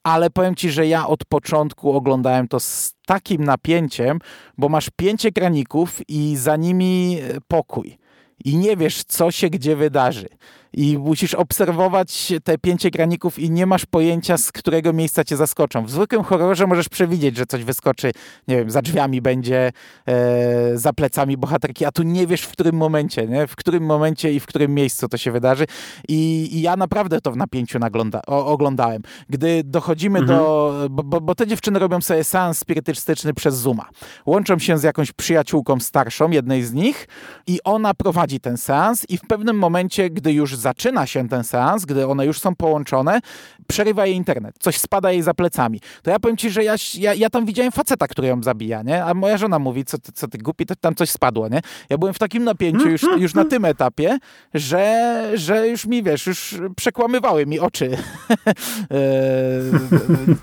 ale 0.03 0.29
powiem 0.29 0.55
ci, 0.55 0.71
że 0.71 0.87
ja 0.87 1.07
od 1.07 1.25
początku 1.25 1.93
oglądałem 1.93 2.47
to 2.47 2.59
z 2.59 2.93
takim 3.05 3.43
napięciem, 3.43 4.19
bo 4.57 4.69
masz 4.69 4.89
pięć 4.95 5.25
ekraników 5.25 6.01
i 6.07 6.35
za 6.35 6.55
nimi 6.55 7.17
pokój 7.47 7.97
i 8.45 8.57
nie 8.57 8.77
wiesz, 8.77 9.03
co 9.03 9.31
się 9.31 9.49
gdzie 9.49 9.75
wydarzy. 9.75 10.27
I 10.73 10.97
musisz 10.97 11.33
obserwować 11.33 12.33
te 12.43 12.57
pięcie 12.57 12.91
graników 12.91 13.39
i 13.39 13.51
nie 13.51 13.65
masz 13.65 13.85
pojęcia, 13.85 14.37
z 14.37 14.51
którego 14.51 14.93
miejsca 14.93 15.23
cię 15.23 15.37
zaskoczą. 15.37 15.85
W 15.85 15.91
zwykłym 15.91 16.23
horrorze 16.23 16.67
możesz 16.67 16.89
przewidzieć, 16.89 17.37
że 17.37 17.45
coś 17.45 17.63
wyskoczy, 17.63 18.11
nie 18.47 18.57
wiem, 18.57 18.69
za 18.69 18.81
drzwiami 18.81 19.21
będzie, 19.21 19.71
e, 20.05 20.77
za 20.77 20.93
plecami 20.93 21.37
bohaterki, 21.37 21.85
a 21.85 21.91
tu 21.91 22.03
nie 22.03 22.27
wiesz 22.27 22.41
w 22.41 22.51
którym 22.51 22.75
momencie, 22.75 23.27
nie? 23.27 23.47
w 23.47 23.55
którym 23.55 23.83
momencie 23.83 24.33
i 24.33 24.39
w 24.39 24.45
którym 24.45 24.73
miejscu 24.73 25.07
to 25.07 25.17
się 25.17 25.31
wydarzy. 25.31 25.65
I, 26.07 26.49
i 26.51 26.61
ja 26.61 26.75
naprawdę 26.75 27.21
to 27.21 27.31
w 27.31 27.37
napięciu 27.37 27.79
nagląda, 27.79 28.21
o, 28.27 28.45
oglądałem. 28.45 29.01
Gdy 29.29 29.63
dochodzimy 29.63 30.19
mhm. 30.19 30.39
do, 30.39 30.73
bo, 30.89 31.03
bo, 31.03 31.21
bo, 31.21 31.35
te 31.35 31.47
dziewczyny 31.47 31.79
robią 31.79 32.01
sobie 32.01 32.23
seans 32.23 32.57
spirytystyczny 32.57 33.33
przez 33.33 33.55
Zooma. 33.55 33.89
Łączą 34.25 34.59
się 34.59 34.77
z 34.77 34.83
jakąś 34.83 35.11
przyjaciółką 35.11 35.79
starszą, 35.79 36.29
jednej 36.29 36.63
z 36.63 36.73
nich 36.73 37.07
i 37.47 37.59
ona 37.63 37.93
prowadzi 37.93 38.39
ten 38.39 38.57
seans 38.57 39.05
i 39.09 39.17
w 39.17 39.21
pewnym 39.21 39.57
momencie, 39.57 40.09
gdy 40.09 40.33
już 40.33 40.58
zaczyna 40.59 41.07
się 41.07 41.29
ten 41.29 41.43
seans, 41.43 41.85
gdy 41.85 42.07
one 42.07 42.25
już 42.25 42.39
są 42.39 42.55
połączone, 42.55 43.19
przerywa 43.67 44.05
jej 44.05 44.15
internet, 44.15 44.55
coś 44.59 44.77
spada 44.77 45.11
jej 45.11 45.21
za 45.21 45.33
plecami. 45.33 45.81
To 46.03 46.11
ja 46.11 46.19
powiem 46.19 46.37
ci, 46.37 46.49
że 46.49 46.63
ja, 46.63 46.75
ja, 46.97 47.13
ja 47.13 47.29
tam 47.29 47.45
widziałem 47.45 47.71
faceta, 47.71 48.07
który 48.07 48.27
ją 48.27 48.43
zabija, 48.43 48.81
nie? 48.81 49.05
A 49.05 49.13
moja 49.13 49.37
żona 49.37 49.59
mówi, 49.59 49.85
co 49.85 49.97
ty, 49.97 50.11
co 50.11 50.27
ty 50.27 50.37
głupi, 50.37 50.65
to 50.65 50.75
tam 50.75 50.95
coś 50.95 51.09
spadło, 51.09 51.47
nie? 51.47 51.61
Ja 51.89 51.97
byłem 51.97 52.13
w 52.13 52.19
takim 52.19 52.43
napięciu 52.43 52.89
już, 52.89 53.01
już 53.23 53.33
na 53.33 53.45
tym 53.45 53.65
etapie, 53.65 54.17
że, 54.53 55.23
że 55.33 55.67
już 55.67 55.85
mi, 55.85 56.03
wiesz, 56.03 56.27
już 56.27 56.55
przekłamywały 56.75 57.45
mi 57.45 57.59
oczy 57.59 57.89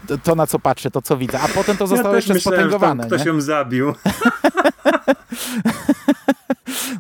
e, 0.09 0.17
to, 0.25 0.35
na 0.35 0.47
co 0.47 0.59
patrzę, 0.59 0.91
to 0.91 1.03
co 1.03 1.17
widzę. 1.17 1.41
A 1.41 1.49
potem 1.49 1.77
to 1.77 1.87
zostało 1.87 2.15
ja 2.15 2.17
jeszcze 2.17 2.35
myślałem, 2.35 2.61
spotęgowane. 2.61 3.03
Że 3.03 3.09
ktoś 3.09 3.27
ją 3.27 3.41
zabił. 3.41 3.95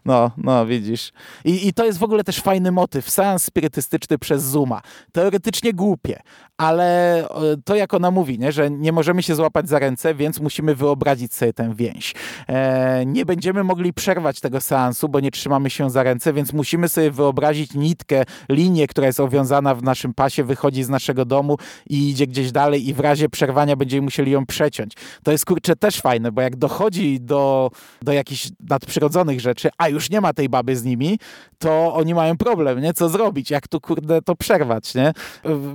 No, 0.04 0.30
no, 0.36 0.66
widzisz. 0.66 1.12
I, 1.44 1.68
I 1.68 1.72
to 1.72 1.84
jest 1.84 1.98
w 1.98 2.02
ogóle 2.02 2.24
też 2.24 2.40
fajny 2.40 2.72
motyw. 2.72 3.10
Seans 3.10 3.44
spirytystyczny 3.44 4.18
przez 4.18 4.44
Zuma. 4.44 4.82
Teoretycznie 5.12 5.72
głupie, 5.72 6.20
ale 6.56 7.24
to 7.64 7.74
jak 7.74 7.94
ona 7.94 8.10
mówi, 8.10 8.38
nie? 8.38 8.52
że 8.52 8.70
nie 8.70 8.92
możemy 8.92 9.22
się 9.22 9.34
złapać 9.34 9.68
za 9.68 9.78
ręce, 9.78 10.14
więc 10.14 10.40
musimy 10.40 10.74
wyobrazić 10.74 11.34
sobie 11.34 11.52
tę 11.52 11.74
więź. 11.74 12.14
E, 12.48 13.06
nie 13.06 13.26
będziemy 13.26 13.64
mogli 13.64 13.92
przerwać 13.92 14.40
tego 14.40 14.60
seansu, 14.60 15.08
bo 15.08 15.20
nie 15.20 15.30
trzymamy 15.30 15.70
się 15.70 15.90
za 15.90 16.02
ręce, 16.02 16.32
więc 16.32 16.52
musimy 16.52 16.88
sobie 16.88 17.10
wyobrazić 17.10 17.74
nitkę, 17.74 18.24
linię, 18.48 18.86
która 18.86 19.06
jest 19.06 19.20
owiązana 19.20 19.74
w 19.74 19.82
naszym 19.82 20.14
pasie, 20.14 20.44
wychodzi 20.44 20.84
z 20.84 20.88
naszego 20.88 21.24
domu 21.24 21.56
i 21.90 22.10
idzie 22.10 22.26
gdzieś 22.26 22.52
dalej 22.52 22.88
i 22.88 22.94
w 22.94 23.00
razie 23.00 23.28
przerwania 23.28 23.76
będziemy 23.76 24.02
musieli 24.02 24.32
ją 24.32 24.46
przeciąć. 24.46 24.92
To 25.22 25.32
jest 25.32 25.44
kurczę 25.44 25.76
też 25.76 26.00
fajne, 26.00 26.32
bo 26.32 26.42
jak 26.42 26.56
dochodzi 26.56 27.20
do, 27.20 27.70
do 28.02 28.12
jakichś 28.12 28.48
nadprzyrodzonych 28.60 29.40
rzeczy, 29.40 29.65
a 29.78 29.88
już 29.88 30.10
nie 30.10 30.20
ma 30.20 30.32
tej 30.32 30.48
baby 30.48 30.76
z 30.76 30.84
nimi, 30.84 31.18
to 31.58 31.94
oni 31.94 32.14
mają 32.14 32.36
problem, 32.36 32.80
nie? 32.80 32.94
Co 32.94 33.08
zrobić? 33.08 33.50
Jak 33.50 33.68
tu, 33.68 33.80
kurde, 33.80 34.22
to 34.22 34.36
przerwać, 34.36 34.94
nie? 34.94 35.12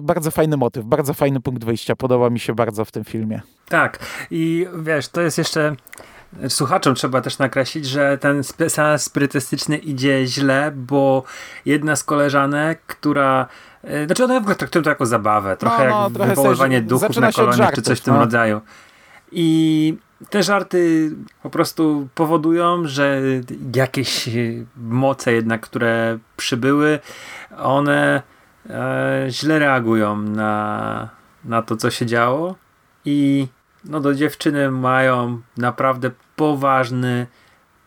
Bardzo 0.01 0.31
fajny 0.31 0.57
motyw, 0.57 0.85
bardzo 0.85 1.13
fajny 1.13 1.41
punkt 1.41 1.63
wyjścia. 1.63 1.95
Podoba 1.95 2.29
mi 2.29 2.39
się 2.39 2.55
bardzo 2.55 2.85
w 2.85 2.91
tym 2.91 3.03
filmie. 3.03 3.41
Tak. 3.69 3.99
I 4.31 4.67
wiesz, 4.83 5.07
to 5.07 5.21
jest 5.21 5.37
jeszcze 5.37 5.75
słuchaczom 6.49 6.95
trzeba 6.95 7.21
też 7.21 7.37
nakreślić, 7.37 7.85
że 7.85 8.17
ten 8.17 8.41
seans 8.67 9.03
spirytystyczny 9.03 9.77
idzie 9.77 10.25
źle, 10.25 10.71
bo 10.75 11.23
jedna 11.65 11.95
z 11.95 12.03
koleżanek, 12.03 12.81
która 12.85 13.47
e, 13.83 14.05
znaczy 14.05 14.23
one 14.23 14.33
w 14.33 14.37
ogóle 14.37 14.55
traktują 14.55 14.83
to 14.83 14.89
jako 14.89 15.05
zabawę, 15.05 15.57
trochę 15.57 15.89
no, 15.89 15.95
no, 15.95 16.03
jak 16.03 16.13
trochę 16.13 16.29
wywoływanie 16.29 16.81
duchów 16.81 17.17
na 17.17 17.31
koloniach, 17.31 17.73
czy 17.73 17.81
coś 17.81 17.99
w 17.99 18.03
tym 18.03 18.13
no. 18.13 18.19
rodzaju. 18.19 18.61
I 19.31 19.97
te 20.29 20.43
żarty 20.43 21.11
po 21.43 21.49
prostu 21.49 22.07
powodują, 22.15 22.87
że 22.87 23.21
jakieś 23.75 24.29
moce 24.77 25.33
jednak, 25.33 25.61
które 25.61 26.17
przybyły, 26.37 26.99
one 27.57 28.21
e, 28.69 29.25
źle 29.29 29.59
reagują 29.59 30.17
na, 30.17 31.09
na 31.45 31.61
to, 31.61 31.77
co 31.77 31.91
się 31.91 32.05
działo 32.05 32.55
i 33.05 33.47
no 33.85 33.99
do 33.99 34.15
dziewczyny 34.15 34.71
mają 34.71 35.41
naprawdę 35.57 36.11
poważny 36.35 37.27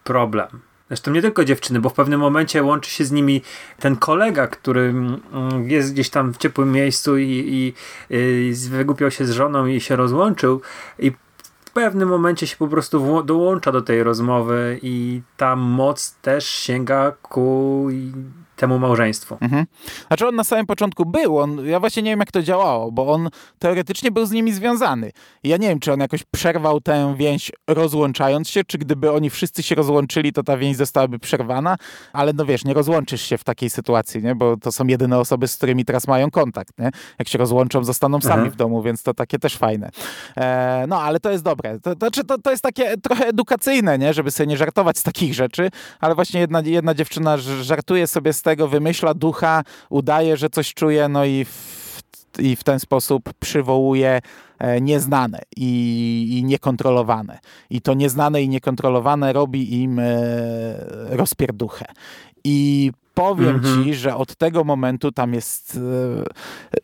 problem. 0.05 0.49
Zresztą 0.88 1.11
nie 1.11 1.23
tylko 1.23 1.45
dziewczyny, 1.45 1.81
bo 1.81 1.88
w 1.88 1.95
pewnym 1.95 2.21
momencie 2.21 2.62
łączy 2.62 2.91
się 2.91 3.05
z 3.05 3.12
nimi 3.12 3.43
ten 3.81 3.97
kolega, 3.97 4.47
który 4.47 4.81
mm, 4.81 5.71
jest 5.71 5.93
gdzieś 5.93 6.11
tam 6.11 6.35
w 6.35 6.37
ciepłym 6.37 6.73
miejscu 6.73 7.19
i, 7.19 7.25
i, 7.31 7.75
i 8.17 8.53
wygłupiał 8.71 9.11
się 9.11 9.25
z 9.25 9.31
żoną 9.31 9.67
i 9.67 9.81
się 9.81 9.97
rozłączył 9.97 10.61
i 10.99 11.12
pewnym 11.75 12.09
momencie 12.09 12.47
się 12.47 12.57
po 12.57 12.69
prostu 12.69 13.23
dołącza 13.23 13.73
do 13.73 13.83
tej 13.83 14.02
rozmowy 14.02 14.78
i 14.83 15.23
ta 15.37 15.57
moc 15.57 16.14
też 16.23 16.47
sięga 16.47 17.12
ku 17.23 17.88
temu 18.56 18.78
małżeństwu. 18.78 19.37
Mhm. 19.40 19.66
Znaczy 20.06 20.28
on 20.28 20.34
na 20.34 20.44
samym 20.44 20.66
początku 20.66 21.06
był, 21.06 21.38
on, 21.38 21.66
ja 21.66 21.80
właśnie 21.80 22.02
nie 22.02 22.11
wiem 22.11 22.18
jak 22.18 22.32
to 22.32 22.42
działało, 22.42 22.92
bo 22.92 23.12
on 23.12 23.28
teoretycznie 23.58 24.11
był 24.11 24.26
z 24.26 24.30
nimi 24.30 24.52
związany. 24.52 25.11
ja 25.44 25.56
nie 25.56 25.68
wiem, 25.68 25.80
czy 25.80 25.92
on 25.92 26.00
jakoś 26.00 26.25
przerwał 26.25 26.80
tę 26.80 27.14
więź 27.18 27.52
rozłączając 27.68 28.49
się, 28.49 28.64
czy 28.64 28.78
gdyby 28.78 29.12
oni 29.12 29.30
wszyscy 29.30 29.62
się 29.62 29.75
rozłączyli, 29.75 30.32
to 30.32 30.42
ta 30.42 30.56
więź 30.56 30.76
zostałaby 30.76 31.18
przerwana, 31.18 31.76
ale 32.12 32.32
no 32.32 32.44
wiesz, 32.44 32.64
nie 32.64 32.75
rozłączysz 32.75 33.23
się 33.23 33.38
w 33.38 33.44
takiej 33.44 33.70
sytuacji, 33.70 34.23
nie? 34.23 34.34
bo 34.34 34.56
to 34.56 34.73
są 34.73 34.87
jedyne 34.87 35.18
osoby, 35.18 35.49
z 35.49 35.56
którymi 35.56 35.84
teraz 35.84 36.08
mają 36.08 36.30
kontakt. 36.30 36.78
Nie? 36.78 36.90
Jak 37.18 37.28
się 37.28 37.38
rozłączą, 37.38 37.84
zostaną 37.84 38.20
sami 38.20 38.34
mhm. 38.34 38.50
w 38.50 38.56
domu, 38.56 38.82
więc 38.82 39.02
to 39.02 39.14
takie 39.14 39.38
też 39.38 39.56
fajne. 39.56 39.90
E, 40.37 40.84
no, 40.88 41.02
ale 41.02 41.20
to 41.20 41.30
jest 41.30 41.44
dobre. 41.44 41.80
To, 41.80 41.96
to, 41.96 42.11
to, 42.11 42.38
to 42.38 42.50
jest 42.50 42.62
takie 42.62 42.96
trochę 42.96 43.26
edukacyjne, 43.26 43.99
nie? 43.99 44.14
żeby 44.14 44.30
sobie 44.30 44.46
nie 44.46 44.56
żartować 44.56 44.99
z 44.99 45.02
takich 45.02 45.34
rzeczy, 45.34 45.70
ale 46.00 46.14
właśnie 46.14 46.40
jedna, 46.40 46.62
jedna 46.64 46.94
dziewczyna 46.94 47.37
żartuje 47.37 48.06
sobie 48.06 48.32
z 48.32 48.42
tego 48.44 48.68
wymyśla 48.68 49.14
ducha, 49.14 49.62
udaje, 49.90 50.36
że 50.36 50.50
coś 50.50 50.74
czuje, 50.74 51.08
no 51.08 51.24
i 51.24 51.44
w, 51.44 52.00
i 52.38 52.56
w 52.56 52.64
ten 52.64 52.80
sposób 52.80 53.32
przywołuje 53.40 54.20
e, 54.58 54.80
nieznane 54.80 55.38
i, 55.56 56.38
i 56.38 56.44
niekontrolowane. 56.44 57.38
I 57.70 57.80
to 57.80 57.94
nieznane 57.94 58.42
i 58.42 58.48
niekontrolowane 58.48 59.32
robi 59.32 59.82
im 59.82 59.98
e, 59.98 60.04
rozpierduchę. 61.10 61.84
I 62.44 62.92
powiem 63.14 63.56
mhm. 63.56 63.84
ci, 63.84 63.94
że 63.94 64.16
od 64.16 64.36
tego 64.36 64.64
momentu 64.64 65.12
tam 65.12 65.34
jest. 65.34 65.76
E, 65.76 66.80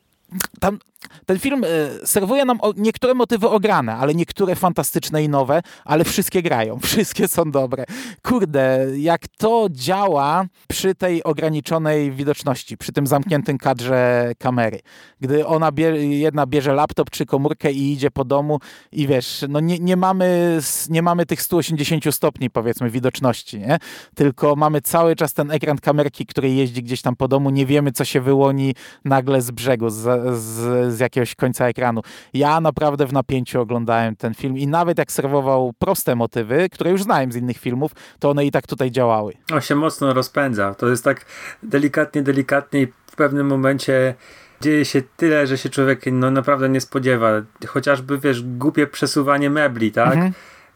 tam 0.60 0.78
ten 1.26 1.38
film 1.38 1.64
e, 1.64 2.06
serwuje 2.06 2.44
nam 2.44 2.58
niektóre 2.76 3.14
motywy 3.14 3.48
ograne, 3.48 3.96
ale 3.96 4.14
niektóre 4.14 4.54
fantastyczne 4.54 5.24
i 5.24 5.28
nowe, 5.28 5.62
ale 5.84 6.04
wszystkie 6.04 6.42
grają, 6.42 6.78
wszystkie 6.88 7.28
są 7.28 7.50
dobre. 7.50 7.84
Kurde, 8.22 8.86
jak 8.96 9.28
to 9.28 9.68
działa 9.70 10.44
przy 10.68 10.94
tej 10.94 11.24
ograniczonej 11.24 12.12
widoczności, 12.12 12.76
przy 12.76 12.92
tym 12.92 13.06
zamkniętym 13.06 13.58
kadrze 13.58 14.32
kamery. 14.38 14.80
Gdy 15.20 15.46
ona 15.46 15.70
jedna 15.98 16.46
bierze 16.46 16.72
laptop 16.72 17.10
czy 17.10 17.26
komórkę 17.26 17.72
i 17.72 17.92
idzie 17.92 18.10
po 18.10 18.24
domu 18.24 18.58
i 18.92 19.06
wiesz, 19.06 19.44
no 19.48 19.60
nie, 19.60 19.78
nie, 19.78 19.96
mamy, 19.96 20.58
nie 20.88 21.02
mamy 21.02 21.26
tych 21.26 21.42
180 21.42 22.14
stopni 22.14 22.50
powiedzmy 22.50 22.90
widoczności, 22.90 23.58
nie? 23.58 23.78
tylko 24.14 24.56
mamy 24.56 24.80
cały 24.80 25.16
czas 25.16 25.32
ten 25.32 25.50
ekran 25.50 25.78
kamerki, 25.78 26.26
który 26.26 26.50
jeździ 26.50 26.82
gdzieś 26.82 27.02
tam 27.02 27.16
po 27.16 27.28
domu, 27.28 27.50
nie 27.50 27.66
wiemy 27.66 27.92
co 27.92 28.04
się 28.04 28.20
wyłoni 28.20 28.74
nagle 29.04 29.42
z 29.42 29.50
brzegu, 29.50 29.90
z, 29.90 30.02
z 30.38 30.89
z 30.90 31.00
jakiegoś 31.00 31.34
końca 31.34 31.68
ekranu. 31.68 32.00
Ja 32.34 32.60
naprawdę 32.60 33.06
w 33.06 33.12
napięciu 33.12 33.60
oglądałem 33.60 34.16
ten 34.16 34.34
film 34.34 34.58
i 34.58 34.66
nawet 34.66 34.98
jak 34.98 35.12
serwował 35.12 35.72
proste 35.78 36.16
motywy, 36.16 36.68
które 36.72 36.90
już 36.90 37.02
znałem 37.02 37.32
z 37.32 37.36
innych 37.36 37.58
filmów, 37.58 37.92
to 38.18 38.30
one 38.30 38.46
i 38.46 38.50
tak 38.50 38.66
tutaj 38.66 38.90
działały. 38.90 39.34
On 39.52 39.60
się 39.60 39.74
mocno 39.74 40.12
rozpędza. 40.14 40.74
To 40.74 40.88
jest 40.88 41.04
tak 41.04 41.24
delikatnie, 41.62 42.22
delikatnie 42.22 42.82
i 42.82 42.86
w 43.06 43.16
pewnym 43.16 43.46
momencie 43.46 44.14
dzieje 44.60 44.84
się 44.84 45.02
tyle, 45.16 45.46
że 45.46 45.58
się 45.58 45.68
człowiek 45.68 46.02
no, 46.12 46.30
naprawdę 46.30 46.68
nie 46.68 46.80
spodziewa. 46.80 47.30
Chociażby, 47.66 48.18
wiesz, 48.18 48.42
głupie 48.42 48.86
przesuwanie 48.86 49.50
mebli, 49.50 49.92
tak? 49.92 50.14
Mhm. 50.14 50.32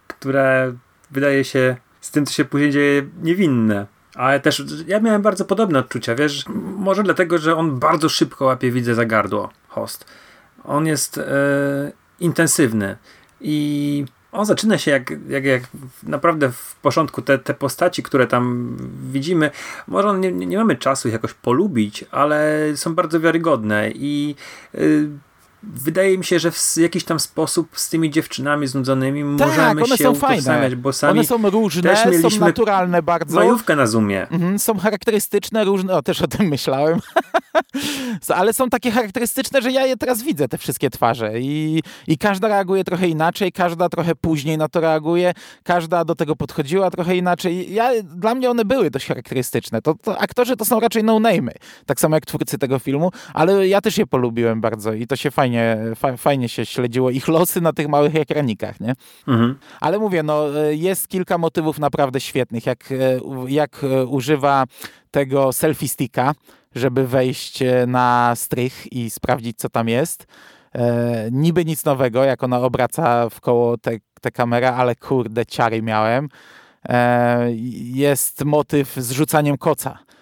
Które 0.07 0.75
wydaje 1.11 1.45
się 1.45 1.77
z 2.01 2.11
tym, 2.11 2.27
co 2.27 2.33
się 2.33 2.45
później 2.45 2.71
dzieje, 2.71 3.03
niewinne. 3.23 3.87
Ale 4.15 4.41
też 4.41 4.63
ja 4.87 5.01
miałem 5.01 5.23
bardzo 5.23 5.45
podobne 5.45 5.79
odczucia, 5.79 6.15
wiesz, 6.15 6.45
może 6.77 7.03
dlatego, 7.03 7.39
że 7.39 7.57
on 7.57 7.79
bardzo 7.79 8.09
szybko 8.09 8.45
łapie 8.45 8.71
widzę 8.71 8.95
za 8.95 9.05
gardło, 9.05 9.51
host. 9.75 10.05
On 10.65 10.87
jest 10.87 11.19
e, 11.19 11.25
intensywny 12.21 12.97
i 13.41 14.05
on 14.33 14.47
zaczyna 14.47 14.79
się 14.79 14.91
jak, 14.91 15.13
jak, 15.29 15.45
jak 15.45 15.63
naprawdę 16.03 16.53
w 16.53 16.77
początku 16.83 17.23
te, 17.23 17.39
te 17.39 17.55
postaci, 17.55 18.03
które 18.03 18.27
tam 18.27 18.77
widzimy, 19.13 19.51
może 19.87 20.19
nie, 20.19 20.33
nie 20.33 20.59
mamy 20.59 20.77
czasu 20.77 21.09
ich 21.09 21.13
jakoś 21.13 21.35
polubić, 21.35 22.05
ale 22.11 22.63
są 22.77 22.95
bardzo 22.95 23.21
wiarygodne 23.21 23.91
i 23.91 24.35
y, 24.75 25.09
wydaje 25.75 26.19
mi 26.19 26.25
się, 26.25 26.39
że 26.39 26.51
w 26.51 26.77
jakiś 26.77 27.05
tam 27.05 27.21
sposób 27.21 27.69
z 27.79 27.89
tymi 27.89 28.11
dziewczynami 28.11 28.67
znudzonymi 28.67 29.39
tak, 29.39 29.49
możemy 29.49 29.83
one 29.83 29.97
się 29.97 30.05
są 30.05 30.15
fajne. 30.15 30.77
bo 30.77 30.93
sami 30.93 31.13
One 31.13 31.25
są 31.25 31.51
różne, 31.51 31.97
są 32.31 32.41
naturalne 32.41 33.03
bardzo. 33.03 33.37
Majówkę 33.37 33.77
na 33.77 33.87
Zoomie. 33.87 34.29
Mhm, 34.29 34.59
są 34.59 34.79
charakterystyczne, 34.79 35.65
różne, 35.65 35.95
o 35.95 36.03
też 36.03 36.23
o 36.23 36.29
tym 36.29 36.47
myślałem. 36.47 37.01
Ale 38.35 38.53
są 38.53 38.71
takie 38.71 38.91
charakterystyczne, 38.91 39.63
że 39.63 39.73
ja 39.73 39.87
je 39.87 39.97
teraz 39.97 40.23
widzę, 40.23 40.49
te 40.49 40.59
wszystkie 40.59 40.91
twarze 40.91 41.41
i, 41.41 41.83
i 42.07 42.19
każda 42.19 42.49
reaguje 42.49 42.85
trochę 42.85 43.09
inaczej, 43.09 43.53
każda 43.53 43.89
trochę 43.89 44.15
później 44.15 44.59
na 44.59 44.69
to 44.69 44.81
reaguje, 44.81 45.33
każda 45.63 46.05
do 46.05 46.15
tego 46.15 46.37
podchodziła 46.37 46.91
trochę 46.91 47.17
inaczej. 47.17 47.75
Ja, 47.75 47.91
dla 48.03 48.35
mnie 48.35 48.51
one 48.51 48.65
były 48.65 48.91
dość 48.91 49.07
charakterystyczne. 49.07 49.83
To, 49.83 49.95
to 49.95 50.19
aktorzy 50.19 50.57
to 50.57 50.65
są 50.65 50.81
raczej 50.81 51.05
no-name'y, 51.05 51.53
tak 51.87 52.01
samo 52.01 52.17
jak 52.17 52.27
twórcy 52.27 52.59
tego 52.59 52.79
filmu, 52.79 53.11
ale 53.35 53.69
ja 53.69 53.81
też 53.81 53.99
je 53.99 54.07
polubiłem 54.07 54.61
bardzo 54.61 54.93
i 54.93 55.07
to 55.07 55.17
się 55.17 55.31
fajnie, 55.31 55.54
fa, 55.97 56.17
fajnie 56.17 56.49
się 56.49 56.67
śledziło 56.67 57.11
ich 57.11 57.29
losy 57.29 57.61
na 57.61 57.73
tych 57.73 57.89
małych 57.89 58.17
ekranikach, 58.17 58.81
nie? 58.81 58.95
Mhm. 59.29 59.59
Ale 59.81 59.99
mówię, 59.99 60.23
no 60.23 60.49
jest 60.71 61.09
kilka 61.09 61.39
motywów 61.39 61.79
naprawdę 61.79 62.21
świetnych, 62.21 62.67
jak, 62.67 62.89
jak 63.49 63.81
używa 64.09 64.65
tego 65.11 65.53
selfie 65.53 65.89
sticka, 65.89 66.35
żeby 66.75 67.07
wejść 67.07 67.63
na 67.87 68.33
strych 68.37 68.93
i 68.93 69.11
sprawdzić, 69.11 69.59
co 69.59 69.69
tam 69.69 69.89
jest. 69.89 70.27
E, 70.75 71.29
niby 71.33 71.65
nic 71.65 71.85
nowego, 71.85 72.25
jak 72.25 72.43
ona 72.43 72.61
obraca 72.61 73.29
w 73.29 73.41
koło 73.41 73.77
tę 74.21 74.31
kamerę, 74.33 74.75
ale 74.75 74.95
kurde, 74.95 75.47
ciary 75.47 75.83
miałem. 75.83 76.29
E, 76.89 77.49
jest 77.95 78.45
motyw 78.45 78.95
z 78.97 79.11
rzucaniem 79.11 79.59
koca 79.59 79.99
E, 79.99 80.14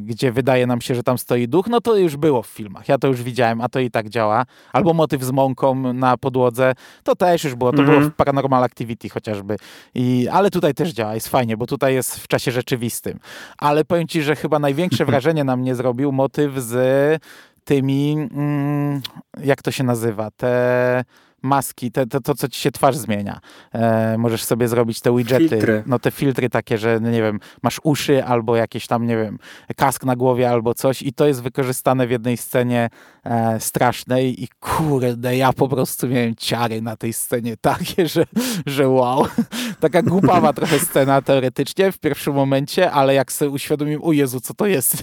gdzie 0.00 0.32
wydaje 0.32 0.66
nam 0.66 0.80
się, 0.80 0.94
że 0.94 1.02
tam 1.02 1.18
stoi 1.18 1.48
duch, 1.48 1.66
no 1.68 1.80
to 1.80 1.96
już 1.96 2.16
było 2.16 2.42
w 2.42 2.46
filmach. 2.46 2.88
Ja 2.88 2.98
to 2.98 3.08
już 3.08 3.22
widziałem, 3.22 3.60
a 3.60 3.68
to 3.68 3.80
i 3.80 3.90
tak 3.90 4.08
działa. 4.08 4.46
Albo 4.72 4.94
motyw 4.94 5.22
z 5.22 5.30
mąką 5.30 5.92
na 5.92 6.16
podłodze, 6.16 6.72
to 7.02 7.16
też 7.16 7.44
już 7.44 7.54
było. 7.54 7.72
To 7.72 7.82
było 7.82 7.96
mhm. 7.96 8.10
w 8.10 8.14
Paranormal 8.14 8.64
Activity 8.64 9.08
chociażby. 9.08 9.56
I, 9.94 10.28
ale 10.32 10.50
tutaj 10.50 10.74
też 10.74 10.92
działa, 10.92 11.14
jest 11.14 11.28
fajnie, 11.28 11.56
bo 11.56 11.66
tutaj 11.66 11.94
jest 11.94 12.20
w 12.20 12.28
czasie 12.28 12.50
rzeczywistym. 12.50 13.18
Ale 13.58 13.84
powiem 13.84 14.08
ci, 14.08 14.22
że 14.22 14.36
chyba 14.36 14.58
największe 14.58 15.04
wrażenie 15.04 15.44
na 15.44 15.56
mnie 15.56 15.74
zrobił 15.74 16.12
motyw 16.12 16.52
z 16.58 17.22
tymi, 17.64 18.12
mm, 18.12 19.00
jak 19.44 19.62
to 19.62 19.70
się 19.70 19.84
nazywa, 19.84 20.30
te 20.30 21.04
maski, 21.42 21.92
te, 21.92 22.06
to, 22.06 22.20
to, 22.20 22.34
co 22.34 22.48
ci 22.48 22.60
się 22.60 22.70
twarz 22.70 22.96
zmienia. 22.96 23.40
E, 23.72 24.18
możesz 24.18 24.44
sobie 24.44 24.68
zrobić 24.68 25.00
te 25.00 25.16
widgety. 25.16 25.48
Filtry. 25.48 25.82
No 25.86 25.98
te 25.98 26.10
filtry 26.10 26.50
takie, 26.50 26.78
że 26.78 27.00
no 27.00 27.10
nie 27.10 27.22
wiem, 27.22 27.40
masz 27.62 27.80
uszy 27.82 28.24
albo 28.24 28.56
jakieś 28.56 28.86
tam, 28.86 29.06
nie 29.06 29.16
wiem, 29.16 29.38
kask 29.76 30.04
na 30.04 30.16
głowie 30.16 30.50
albo 30.50 30.74
coś 30.74 31.02
i 31.02 31.12
to 31.12 31.26
jest 31.26 31.42
wykorzystane 31.42 32.06
w 32.06 32.10
jednej 32.10 32.36
scenie 32.36 32.90
e, 33.24 33.60
strasznej 33.60 34.42
i 34.44 34.48
kurde, 34.60 35.36
ja 35.36 35.52
po 35.52 35.68
prostu 35.68 36.08
miałem 36.08 36.34
ciary 36.34 36.82
na 36.82 36.96
tej 36.96 37.12
scenie 37.12 37.56
takie, 37.70 38.08
że, 38.08 38.24
że 38.66 38.88
wow. 38.88 39.26
Taka 39.80 40.02
głupawa 40.02 40.52
trochę 40.52 40.78
scena 40.88 41.22
teoretycznie 41.22 41.92
w 41.92 41.98
pierwszym 41.98 42.34
momencie, 42.34 42.90
ale 42.90 43.14
jak 43.14 43.32
sobie 43.32 43.50
uświadomiłem, 43.50 44.04
o 44.04 44.12
Jezu, 44.12 44.40
co 44.40 44.54
to 44.54 44.66
jest? 44.66 45.02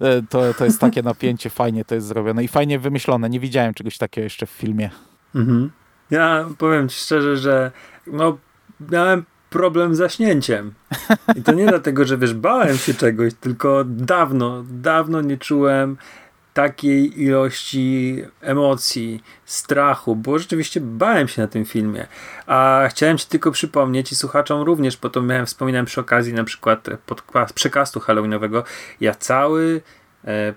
E, 0.00 0.22
to, 0.22 0.54
to 0.54 0.64
jest 0.64 0.80
takie 0.80 1.02
napięcie, 1.02 1.50
fajnie 1.50 1.84
to 1.84 1.94
jest 1.94 2.06
zrobione 2.06 2.44
i 2.44 2.48
fajnie 2.48 2.78
wymyślone. 2.78 3.30
Nie 3.30 3.40
widziałem 3.40 3.74
czegoś 3.74 3.98
takiego 3.98 4.24
jeszcze 4.24 4.46
w 4.46 4.50
filmie. 4.50 4.90
Mhm. 5.34 5.70
Ja 6.10 6.48
powiem 6.58 6.88
ci 6.88 7.00
szczerze, 7.00 7.36
że 7.36 7.70
no, 8.06 8.38
miałem 8.90 9.24
problem 9.50 9.94
z 9.94 9.98
zaśnięciem. 9.98 10.74
I 11.36 11.42
to 11.42 11.52
nie 11.52 11.66
dlatego, 11.74 12.04
że 12.04 12.18
wiesz, 12.18 12.34
bałem 12.34 12.76
się 12.76 12.94
czegoś, 12.94 13.34
tylko 13.34 13.84
dawno, 13.86 14.64
dawno 14.68 15.20
nie 15.20 15.36
czułem 15.38 15.96
takiej 16.54 17.22
ilości 17.22 18.24
emocji, 18.40 19.22
strachu, 19.44 20.16
bo 20.16 20.38
rzeczywiście 20.38 20.80
bałem 20.80 21.28
się 21.28 21.42
na 21.42 21.48
tym 21.48 21.64
filmie. 21.64 22.06
A 22.46 22.86
chciałem 22.90 23.18
ci 23.18 23.26
tylko 23.26 23.50
przypomnieć 23.50 24.12
i 24.12 24.16
słuchaczom 24.16 24.62
również, 24.62 24.96
bo 24.96 25.10
to 25.10 25.22
miałem, 25.22 25.46
wspominałem 25.46 25.86
przy 25.86 26.00
okazji 26.00 26.34
na 26.34 26.44
przykład 26.44 26.86
pod 27.06 27.22
przekastu 27.54 28.00
halloweenowego, 28.00 28.64
ja 29.00 29.14
cały 29.14 29.80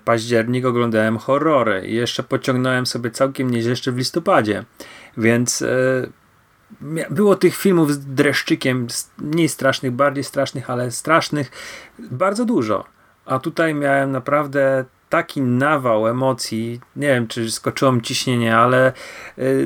październik 0.04 0.64
oglądałem 0.64 1.18
horrory 1.18 1.86
i 1.86 1.94
jeszcze 1.94 2.22
pociągnąłem 2.22 2.86
sobie 2.86 3.10
całkiem 3.10 3.50
nieźle 3.50 3.70
jeszcze 3.70 3.92
w 3.92 3.96
listopadzie. 3.96 4.64
Więc 5.16 5.62
e, 5.62 5.66
było 7.10 7.36
tych 7.36 7.56
filmów 7.56 7.92
z 7.92 8.06
dreszczykiem, 8.06 8.86
mniej 9.18 9.48
strasznych, 9.48 9.92
bardziej 9.92 10.24
strasznych, 10.24 10.70
ale 10.70 10.90
strasznych, 10.90 11.50
bardzo 11.98 12.44
dużo. 12.44 12.84
A 13.24 13.38
tutaj 13.38 13.74
miałem 13.74 14.12
naprawdę 14.12 14.84
taki 15.08 15.40
nawał 15.40 16.08
emocji. 16.08 16.80
Nie 16.96 17.08
wiem, 17.08 17.26
czy 17.26 17.50
skoczyło 17.50 17.92
mi 17.92 18.02
ciśnienie, 18.02 18.56
ale 18.56 18.86
e, 18.86 18.92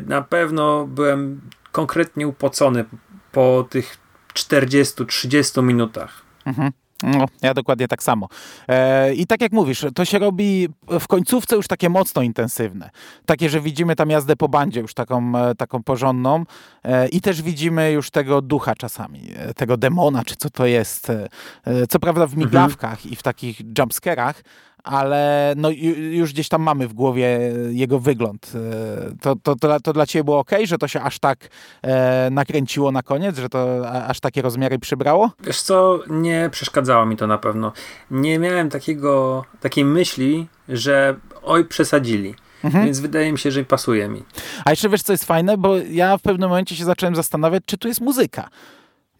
na 0.07 0.23
pewno 0.23 0.87
byłem 0.87 1.41
konkretnie 1.73 2.29
upocony 2.29 2.85
po 3.33 3.67
tych 3.71 3.97
40-30 4.35 5.63
minutach. 5.63 6.23
Mhm. 6.45 6.73
No, 7.03 7.27
ja 7.43 7.55
dokładnie 7.55 7.89
tak 7.89 8.03
samo. 8.03 8.29
E, 8.69 9.15
I 9.15 9.27
tak 9.27 9.41
jak 9.41 9.53
mówisz, 9.53 9.87
to 9.95 10.05
się 10.05 10.19
robi 10.19 10.69
w 11.01 11.07
końcówce 11.07 11.57
już 11.57 11.67
takie 11.67 11.89
mocno 11.89 12.23
intensywne. 12.23 12.91
Takie, 13.27 13.51
że 13.51 13.61
widzimy 13.61 13.97
tam 13.97 14.11
jazdę 14.11 14.37
po 14.37 14.49
bandzie 14.49 14.81
już 14.81 14.95
taką, 14.95 15.33
e, 15.37 15.55
taką 15.55 15.83
porządną 15.83 16.45
e, 16.85 17.09
i 17.09 17.21
też 17.21 17.43
widzimy 17.43 17.93
już 17.93 18.11
tego 18.11 18.43
ducha 18.43 18.75
czasami, 18.75 19.21
e, 19.37 19.55
tego 19.55 19.77
demona, 19.77 20.25
czy 20.25 20.37
co 20.37 20.51
to 20.51 20.67
jest. 20.67 21.11
E, 21.11 21.29
e, 21.65 21.87
co 21.87 21.99
prawda 21.99 22.27
w 22.27 22.37
migawkach 22.37 22.93
mhm. 22.93 23.13
i 23.13 23.17
w 23.17 23.23
takich 23.23 23.61
jumpscarach, 23.79 24.43
ale 24.85 25.55
no, 25.57 25.71
już 26.11 26.33
gdzieś 26.33 26.49
tam 26.49 26.63
mamy 26.63 26.89
w 26.89 26.93
głowie 26.93 27.39
jego 27.71 27.99
wygląd. 27.99 28.53
E, 28.55 29.17
to, 29.21 29.37
to, 29.43 29.57
to, 29.57 29.81
to 29.81 29.93
dla 29.93 30.07
ciebie 30.07 30.25
było 30.25 30.39
ok, 30.39 30.51
że 30.65 30.79
to 30.79 30.89
się 30.89 31.01
aż 31.01 31.19
tak 31.19 31.39
e, 31.83 32.29
nakręciło 32.31 32.93
na 32.93 33.03
koniec, 33.03 33.39
że 33.39 33.49
to 33.49 33.91
aż 34.07 34.21
takie 34.21 34.43
rozmiary 34.43 34.79
przybrało? 34.79 35.31
Wiesz 35.41 35.63
co, 35.63 36.01
nie 36.11 36.49
przeszkadzało 36.53 37.07
mi 37.07 37.17
to 37.17 37.27
na 37.27 37.39
pewno. 37.39 37.73
Nie 38.11 38.39
miałem 38.39 38.71
takiego, 38.71 39.45
takiej 39.61 39.85
myśli, 39.85 40.47
że 40.69 41.17
oj, 41.43 41.65
przesadzili. 41.65 42.35
Mhm. 42.65 42.85
Więc 42.85 43.01
wydaje 43.01 43.33
mi 43.33 43.39
się, 43.39 43.51
że 43.51 43.65
pasuje 43.65 44.09
mi. 44.09 44.23
A 44.65 44.71
jeszcze 44.71 44.89
wiesz, 44.89 45.03
co 45.03 45.13
jest 45.13 45.25
fajne? 45.25 45.59
Bo 45.59 45.77
ja 45.79 46.19
w 46.19 46.23
pewnym 46.23 46.49
momencie 46.49 46.77
się 46.77 46.85
zacząłem 46.85 47.17
zastanawiać, 47.17 47.63
czy 47.67 47.79
tu 47.79 47.89
jest 47.89 48.01
muzyka. 48.01 48.49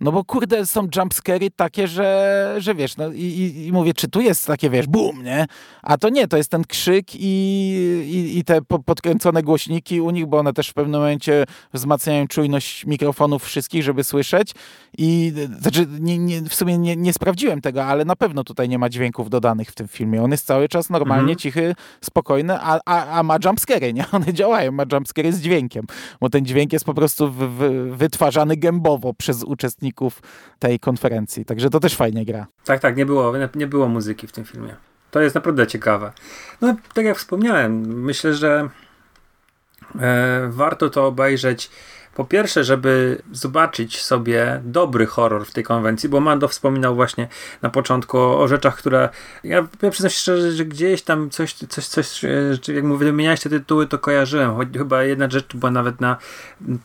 No 0.01 0.13
bo 0.13 0.25
kurde, 0.25 0.67
są 0.67 0.89
jumpscary 0.97 1.51
takie, 1.51 1.89
że, 1.89 2.55
że 2.59 2.75
wiesz, 2.75 2.97
no 2.97 3.13
i, 3.13 3.65
i, 3.67 3.73
mówię, 3.73 3.95
czy 3.95 4.09
tu 4.09 4.21
jest 4.21 4.47
takie, 4.47 4.71
wiesz, 4.71 4.87
boom, 4.87 5.23
nie? 5.23 5.47
A 5.83 5.99
to 5.99 6.09
nie, 6.09 6.29
to 6.29 6.37
jest 6.37 6.51
ten 6.51 6.65
krzyk 6.65 7.15
i, 7.15 7.19
i, 8.07 8.39
i 8.39 8.45
te 8.45 8.63
podkręcone 8.63 9.43
głośniki 9.43 10.01
u 10.01 10.11
nich, 10.11 10.27
bo 10.27 10.39
one 10.39 10.53
też 10.53 10.69
w 10.69 10.75
pewnym 10.75 11.01
momencie 11.01 11.45
wzmacniają 11.73 12.27
czujność 12.27 12.87
mikrofonów 12.87 13.45
wszystkich, 13.45 13.83
żeby 13.83 14.05
słyszeć 14.05 14.55
i 14.99 15.33
znaczy, 15.61 15.87
nie, 16.01 16.19
nie, 16.19 16.43
w 16.43 16.55
sumie 16.55 16.79
nie, 16.79 16.97
nie 16.97 17.13
sprawdziłem 17.13 17.61
tego, 17.61 17.85
ale 17.85 18.05
na 18.05 18.17
pewno 18.17 18.45
tutaj 18.45 18.69
nie 18.69 18.79
ma 18.79 18.89
dźwięków 18.89 19.31
dodanych 19.31 19.69
w 19.71 19.75
tym 19.75 19.89
filmie. 19.89 20.23
On 20.23 20.31
jest 20.31 20.47
cały 20.47 20.69
czas 20.69 20.91
normalnie 20.91 21.33
mhm. 21.33 21.39
cichy, 21.39 21.75
spokojny, 22.01 22.61
a, 22.61 22.81
a, 22.87 23.19
a 23.19 23.23
ma 23.23 23.37
jumpscary, 23.45 23.93
nie? 23.93 24.05
One 24.13 24.33
działają, 24.33 24.73
ma 24.73 24.85
jumpscary 24.93 25.33
z 25.33 25.41
dźwiękiem, 25.41 25.87
bo 26.21 26.31
ten 26.31 26.47
dźwięk 26.47 26.73
jest 26.73 26.85
po 26.85 26.95
prostu 26.95 27.31
w, 27.31 27.37
w, 27.37 27.97
wytwarzany 27.97 28.57
gębowo 28.57 29.15
przez 29.15 29.45
uczestników 29.45 29.90
uczestników 29.91 30.23
tej 30.59 30.81
konferencji. 30.81 31.45
Także 31.45 31.71
to 31.71 31.81
też 31.81 31.97
fajnie 31.97 32.25
gra. 32.25 32.47
Tak, 32.65 32.81
tak, 32.81 32.97
nie 32.97 33.07
było, 33.07 33.33
nie 33.55 33.67
było 33.67 33.89
muzyki 33.89 34.27
w 34.27 34.33
tym 34.33 34.45
filmie. 34.45 34.77
To 35.11 35.21
jest 35.21 35.35
naprawdę 35.35 35.67
ciekawe. 35.67 36.13
No, 36.61 36.77
tak 36.95 37.05
jak 37.05 37.17
wspomniałem, 37.17 38.03
myślę, 38.03 38.35
że 38.35 38.69
e, 40.01 40.49
warto 40.49 40.91
to 40.91 41.07
obejrzeć. 41.07 41.71
Po 42.15 42.25
pierwsze, 42.25 42.65
żeby 42.65 43.23
zobaczyć 43.33 44.03
sobie 44.03 44.61
dobry 44.65 45.07
horror 45.07 45.47
w 45.47 45.53
tej 45.53 45.65
konwencji, 45.65 46.09
bo 46.09 46.21
Mando 46.21 46.49
wspominał 46.49 46.95
właśnie 46.95 47.29
na 47.63 47.71
początku 47.71 48.19
o, 48.19 48.41
o 48.41 48.49
rzeczach, 48.49 48.77
które 48.77 49.09
ja, 49.45 49.67
ja 49.83 49.91
przyznam 49.91 50.11
się 50.11 50.17
szczerze, 50.17 50.53
że 50.53 50.65
gdzieś 50.65 51.03
tam 51.03 51.31
coś, 51.31 51.55
coś, 51.55 51.87
coś, 51.87 52.23
jak 52.69 52.85
mówię, 52.85 53.07
wymieniałeś 53.07 53.41
te 53.41 53.51
tytuły, 53.51 53.87
to 53.87 53.99
kojarzyłem. 53.99 54.55
Choć 54.55 54.69
chyba 54.73 55.03
jedna 55.03 55.31
rzecz 55.31 55.57
była 55.57 55.71
nawet 55.71 56.01
na 56.01 56.17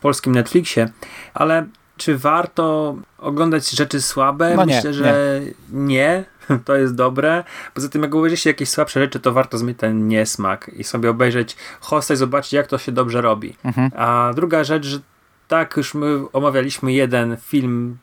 polskim 0.02 0.36
Netflixie, 0.36 0.90
ale 1.34 1.66
czy 1.98 2.18
warto 2.18 2.96
oglądać 3.18 3.70
rzeczy 3.70 4.02
słabe? 4.02 4.56
No 4.56 4.66
Myślę, 4.66 4.90
nie, 4.90 4.94
że 4.94 5.42
nie. 5.72 5.86
nie. 5.86 6.24
To 6.66 6.76
jest 6.76 6.96
dobre. 6.96 7.44
Poza 7.74 7.90
tym, 7.90 8.02
jak 8.02 8.16
obejrzycie 8.16 8.50
jakieś 8.50 8.70
słabsze 8.70 9.00
rzeczy, 9.00 9.20
to 9.20 9.32
warto 9.32 9.58
zmieć 9.58 9.78
ten 9.78 10.08
niesmak 10.08 10.72
i 10.74 10.84
sobie 10.84 11.10
obejrzeć 11.10 11.56
hosta 11.80 12.14
i 12.14 12.18
zobaczyć, 12.18 12.54
jak 12.54 12.68
to 12.68 12.78
się 12.78 12.92
dobrze 12.92 13.22
robi. 13.22 13.56
Mhm. 13.64 13.92
A 13.96 14.32
druga 14.36 14.64
rzecz, 14.64 14.86
że 14.86 15.00
tak, 15.48 15.78
już 15.78 15.94
my 15.94 16.32
omawialiśmy 16.34 16.94
jeden 16.94 17.38
film 17.38 17.98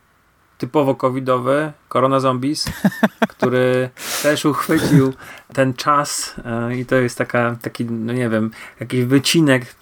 typowo 0.57 0.95
covidowy, 0.95 1.71
Corona 1.89 2.19
Zombies, 2.19 2.65
który 3.33 3.89
też 4.23 4.45
uchwycił 4.45 5.13
ten 5.53 5.73
czas 5.73 6.35
e, 6.45 6.77
i 6.77 6.85
to 6.85 6.95
jest 6.95 7.17
taka, 7.17 7.55
taki, 7.61 7.85
no 7.85 8.13
nie 8.13 8.29
wiem, 8.29 8.51
jakiś 8.79 9.05
wycinek 9.05 9.75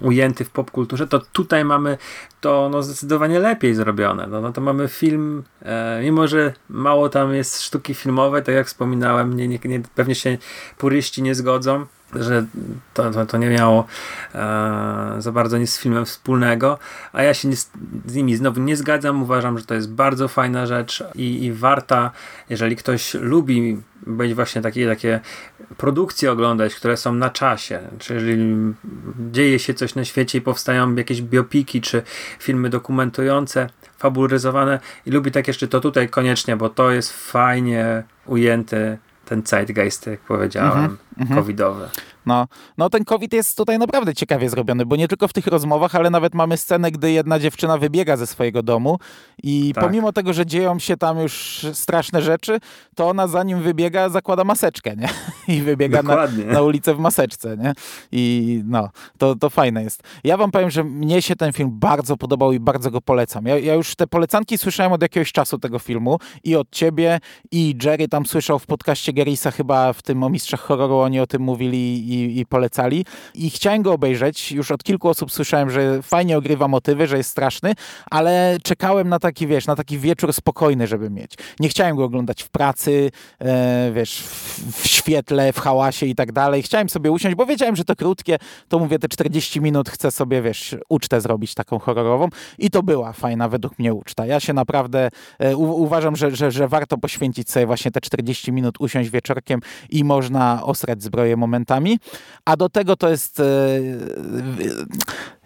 ujęty 0.00 0.44
w 0.44 0.50
popkulturze, 0.50 1.06
to 1.06 1.18
tutaj 1.32 1.64
mamy 1.64 1.98
to 2.40 2.68
no, 2.72 2.82
zdecydowanie 2.82 3.38
lepiej 3.38 3.74
zrobione. 3.74 4.26
No, 4.26 4.40
no 4.40 4.52
to 4.52 4.60
mamy 4.60 4.88
film, 4.88 5.42
e, 5.62 6.00
mimo 6.02 6.28
że 6.28 6.52
mało 6.68 7.08
tam 7.08 7.34
jest 7.34 7.62
sztuki 7.62 7.94
filmowej, 7.94 8.42
tak 8.42 8.54
jak 8.54 8.66
wspominałem, 8.66 9.36
nie, 9.36 9.48
nie, 9.48 9.58
nie, 9.64 9.80
pewnie 9.94 10.14
się 10.14 10.38
puryści 10.78 11.22
nie 11.22 11.34
zgodzą, 11.34 11.86
że 12.14 12.46
to, 12.94 13.10
to, 13.10 13.26
to 13.26 13.38
nie 13.38 13.48
miało 13.48 13.86
e, 14.34 15.14
za 15.18 15.32
bardzo 15.32 15.58
nic 15.58 15.70
z 15.70 15.78
filmem 15.78 16.04
wspólnego, 16.04 16.78
a 17.12 17.22
ja 17.22 17.34
się 17.34 17.48
nie, 17.48 17.56
z 18.06 18.14
nimi 18.14 18.36
znowu 18.36 18.60
nie 18.60 18.76
zgadzam. 18.76 19.22
Uważam, 19.22 19.58
że 19.58 19.64
to 19.64 19.74
jest 19.74 19.92
bardzo 19.92 20.28
fajna 20.28 20.66
rzecz 20.66 21.04
i, 21.14 21.44
i 21.44 21.52
warta, 21.52 22.10
jeżeli 22.50 22.76
ktoś 22.76 23.14
lubi 23.14 23.82
być 24.06 24.34
właśnie 24.34 24.62
takie, 24.62 24.86
takie 24.86 25.20
produkcje 25.76 26.32
oglądać, 26.32 26.74
które 26.74 26.96
są 26.96 27.12
na 27.12 27.30
czasie, 27.30 27.80
czyli 27.98 28.56
dzieje 29.30 29.58
się 29.58 29.74
coś 29.74 29.94
na 29.94 30.04
świecie 30.04 30.38
i 30.38 30.40
powstają 30.40 30.94
jakieś 30.94 31.22
biopiki 31.22 31.80
czy 31.80 32.02
filmy 32.38 32.70
dokumentujące, 32.70 33.70
fabularyzowane 33.98 34.80
i 35.06 35.10
lubi 35.10 35.30
tak 35.30 35.48
jeszcze 35.48 35.68
to 35.68 35.80
tutaj 35.80 36.08
koniecznie, 36.08 36.56
bo 36.56 36.68
to 36.68 36.90
jest 36.90 37.12
fajnie 37.30 38.02
ujęty 38.26 38.98
ten 39.28 39.42
zeitgeist, 39.46 40.06
jak 40.06 40.20
powiedziałem, 40.20 40.96
mm 41.16 41.26
-hmm, 41.26 41.34
covidowy. 41.34 41.88
No, 42.28 42.46
no 42.78 42.90
ten 42.90 43.04
COVID 43.04 43.32
jest 43.32 43.56
tutaj 43.56 43.78
naprawdę 43.78 44.14
ciekawie 44.14 44.50
zrobiony, 44.50 44.86
bo 44.86 44.96
nie 44.96 45.08
tylko 45.08 45.28
w 45.28 45.32
tych 45.32 45.46
rozmowach, 45.46 45.94
ale 45.94 46.10
nawet 46.10 46.34
mamy 46.34 46.56
scenę, 46.56 46.90
gdy 46.90 47.12
jedna 47.12 47.38
dziewczyna 47.38 47.78
wybiega 47.78 48.16
ze 48.16 48.26
swojego 48.26 48.62
domu 48.62 48.98
i 49.42 49.72
tak. 49.74 49.84
pomimo 49.84 50.12
tego, 50.12 50.32
że 50.32 50.46
dzieją 50.46 50.78
się 50.78 50.96
tam 50.96 51.18
już 51.18 51.66
straszne 51.72 52.22
rzeczy, 52.22 52.58
to 52.94 53.08
ona 53.08 53.26
zanim 53.28 53.62
wybiega 53.62 54.08
zakłada 54.08 54.44
maseczkę, 54.44 54.96
nie? 54.96 55.08
I 55.56 55.62
wybiega 55.62 56.02
na, 56.02 56.16
na, 56.46 56.62
ulicę 56.62 56.94
w 56.94 56.98
maseczce, 56.98 57.56
nie? 57.56 57.72
I 58.12 58.62
no, 58.66 58.90
to, 59.18 59.34
to 59.36 59.50
fajne 59.50 59.82
jest. 59.82 60.02
Ja 60.24 60.36
wam 60.36 60.50
powiem, 60.50 60.70
że 60.70 60.84
mnie 60.84 61.22
się 61.22 61.36
ten 61.36 61.52
film 61.52 61.70
bardzo 61.72 62.16
podobał 62.16 62.52
i 62.52 62.60
bardzo 62.60 62.90
go 62.90 63.00
polecam. 63.00 63.46
Ja, 63.46 63.58
ja 63.58 63.74
już 63.74 63.94
te 63.94 64.06
polecanki 64.06 64.58
słyszałem 64.58 64.92
od 64.92 65.02
jakiegoś 65.02 65.32
czasu 65.32 65.58
tego 65.58 65.78
filmu 65.78 66.18
i 66.44 66.56
od 66.56 66.70
ciebie 66.70 67.20
i 67.52 67.74
Jerry 67.84 68.08
tam 68.08 68.26
słyszał 68.26 68.58
w 68.58 68.66
podcaście 68.66 69.12
Gerisa 69.12 69.50
chyba 69.50 69.92
w 69.92 70.02
tym 70.02 70.22
o 70.22 70.28
Mistrzach 70.28 70.60
Horroru, 70.60 70.96
oni 70.96 71.20
o 71.20 71.26
tym 71.26 71.42
mówili 71.42 72.12
i 72.12 72.17
i, 72.24 72.46
polecali. 72.46 73.04
I 73.34 73.50
chciałem 73.50 73.82
go 73.82 73.92
obejrzeć. 73.92 74.52
Już 74.52 74.70
od 74.70 74.84
kilku 74.84 75.08
osób 75.08 75.32
słyszałem, 75.32 75.70
że 75.70 76.02
fajnie 76.02 76.38
ogrywa 76.38 76.68
motywy, 76.68 77.06
że 77.06 77.16
jest 77.16 77.30
straszny, 77.30 77.74
ale 78.10 78.56
czekałem 78.62 79.08
na 79.08 79.18
taki, 79.18 79.46
wiesz, 79.46 79.66
na 79.66 79.76
taki 79.76 79.98
wieczór 79.98 80.32
spokojny, 80.32 80.86
żeby 80.86 81.10
mieć. 81.10 81.32
Nie 81.60 81.68
chciałem 81.68 81.96
go 81.96 82.04
oglądać 82.04 82.42
w 82.42 82.48
pracy, 82.48 83.10
e, 83.38 83.92
wiesz, 83.92 84.20
w, 84.20 84.82
w, 84.82 84.86
świetle, 84.86 85.52
w 85.52 85.58
hałasie 85.58 86.06
i 86.06 86.14
tak 86.14 86.32
dalej. 86.32 86.62
Chciałem 86.62 86.88
sobie 86.88 87.10
usiąść, 87.10 87.36
bo 87.36 87.46
wiedziałem, 87.46 87.76
że 87.76 87.84
to 87.84 87.96
krótkie, 87.96 88.38
to 88.68 88.78
mówię, 88.78 88.98
te 88.98 89.08
40 89.08 89.60
minut 89.60 89.88
chcę 89.88 90.10
sobie, 90.10 90.42
wiesz, 90.42 90.76
ucztę 90.88 91.20
zrobić 91.20 91.54
taką 91.54 91.78
horrorową 91.78 92.28
i 92.58 92.70
to 92.70 92.82
była 92.82 93.12
fajna 93.12 93.48
według 93.48 93.78
mnie 93.78 93.94
uczta. 93.94 94.26
Ja 94.26 94.40
się 94.40 94.52
naprawdę 94.52 95.08
e, 95.38 95.56
u, 95.56 95.82
uważam, 95.82 96.16
że, 96.16 96.36
że, 96.36 96.50
że 96.50 96.68
warto 96.68 96.98
poświęcić 96.98 97.50
sobie 97.50 97.66
właśnie 97.66 97.90
te 97.90 98.00
40 98.00 98.52
minut, 98.52 98.74
usiąść 98.78 99.10
wieczorkiem 99.10 99.60
i 99.90 100.04
można 100.04 100.62
osrać 100.62 101.02
zbroję 101.02 101.36
momentami. 101.36 101.98
A 102.44 102.56
do 102.56 102.68
tego 102.68 102.96
to 102.96 103.08
jest. 103.08 103.40
E, 103.40 103.44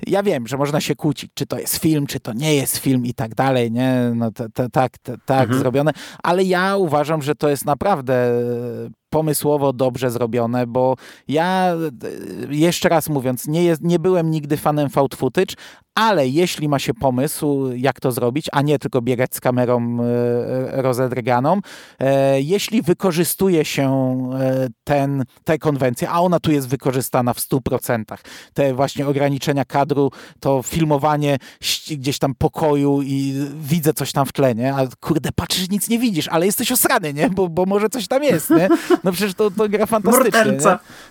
ja 0.07 0.23
wiem, 0.23 0.47
że 0.47 0.57
można 0.57 0.81
się 0.81 0.97
kłócić, 0.97 1.31
czy 1.35 1.47
to 1.47 1.59
jest 1.59 1.77
film, 1.77 2.07
czy 2.07 2.21
to 2.21 2.33
nie 2.33 2.55
jest 2.55 2.77
film 2.77 3.07
i 3.07 3.15
tak 3.15 3.35
dalej, 3.35 3.73
nie? 3.73 4.13
No 4.15 4.31
tak, 4.73 4.99
tak 5.27 5.43
mhm. 5.43 5.59
zrobione, 5.59 5.93
ale 6.23 6.45
ja 6.45 6.77
uważam, 6.77 7.23
że 7.23 7.35
to 7.35 7.49
jest 7.49 7.65
naprawdę 7.65 8.33
pomysłowo 9.13 9.73
dobrze 9.73 10.11
zrobione, 10.11 10.67
bo 10.67 10.97
ja 11.29 11.75
jeszcze 12.51 12.89
raz 12.89 13.09
mówiąc, 13.09 13.47
nie, 13.47 13.65
jest, 13.65 13.83
nie 13.83 13.99
byłem 13.99 14.31
nigdy 14.31 14.57
fanem 14.57 14.91
found 14.91 15.15
footage, 15.15 15.55
ale 15.95 16.29
jeśli 16.29 16.69
ma 16.69 16.79
się 16.79 16.95
pomysł, 16.95 17.71
jak 17.77 18.01
to 18.01 18.13
zrobić, 18.13 18.47
a 18.53 18.63
nie 18.63 18.79
tylko 18.79 19.03
biegać 19.03 19.35
z 19.35 19.41
kamerą 19.41 19.99
e, 20.01 20.83
rozedrganą, 20.83 21.61
e, 21.99 22.41
jeśli 22.41 22.83
wykorzystuje 22.83 23.65
się 23.65 23.91
e, 24.41 24.69
ten, 24.85 25.25
tę 25.45 25.59
konwencję, 25.59 26.11
a 26.11 26.21
ona 26.21 26.41
tu 26.41 26.53
jest 26.53 26.69
wykorzystana 26.69 27.35
w 27.35 27.39
100%, 27.39 28.05
te 28.55 28.75
właśnie 28.75 29.07
ograniczenia 29.07 29.65
kadru, 29.65 30.11
to 30.41 30.63
filmowanie 30.63 31.39
gdzieś 31.91 32.19
tam 32.19 32.35
pokoju 32.35 33.03
i 33.03 33.35
widzę 33.55 33.93
coś 33.93 34.13
tam 34.13 34.27
w 34.27 34.33
tle, 34.33 34.55
nie? 34.55 34.75
A 34.75 34.87
kurde, 35.01 35.31
patrzysz, 35.35 35.71
nic 35.71 35.89
nie 35.89 35.99
widzisz, 35.99 36.29
ale 36.29 36.47
jesteś 36.47 36.73
osrany, 36.73 37.15
nie? 37.15 37.31
Bo, 37.31 37.49
bo 37.49 37.67
może 37.67 37.89
coś 37.89 38.09
tam 38.09 38.23
jest, 38.23 38.51
nie? 38.51 38.69
No 39.05 39.13
przecież 39.13 39.35
to, 39.35 39.51
to 39.51 39.69
gra 39.69 39.87
fantastycznie. 39.87 40.43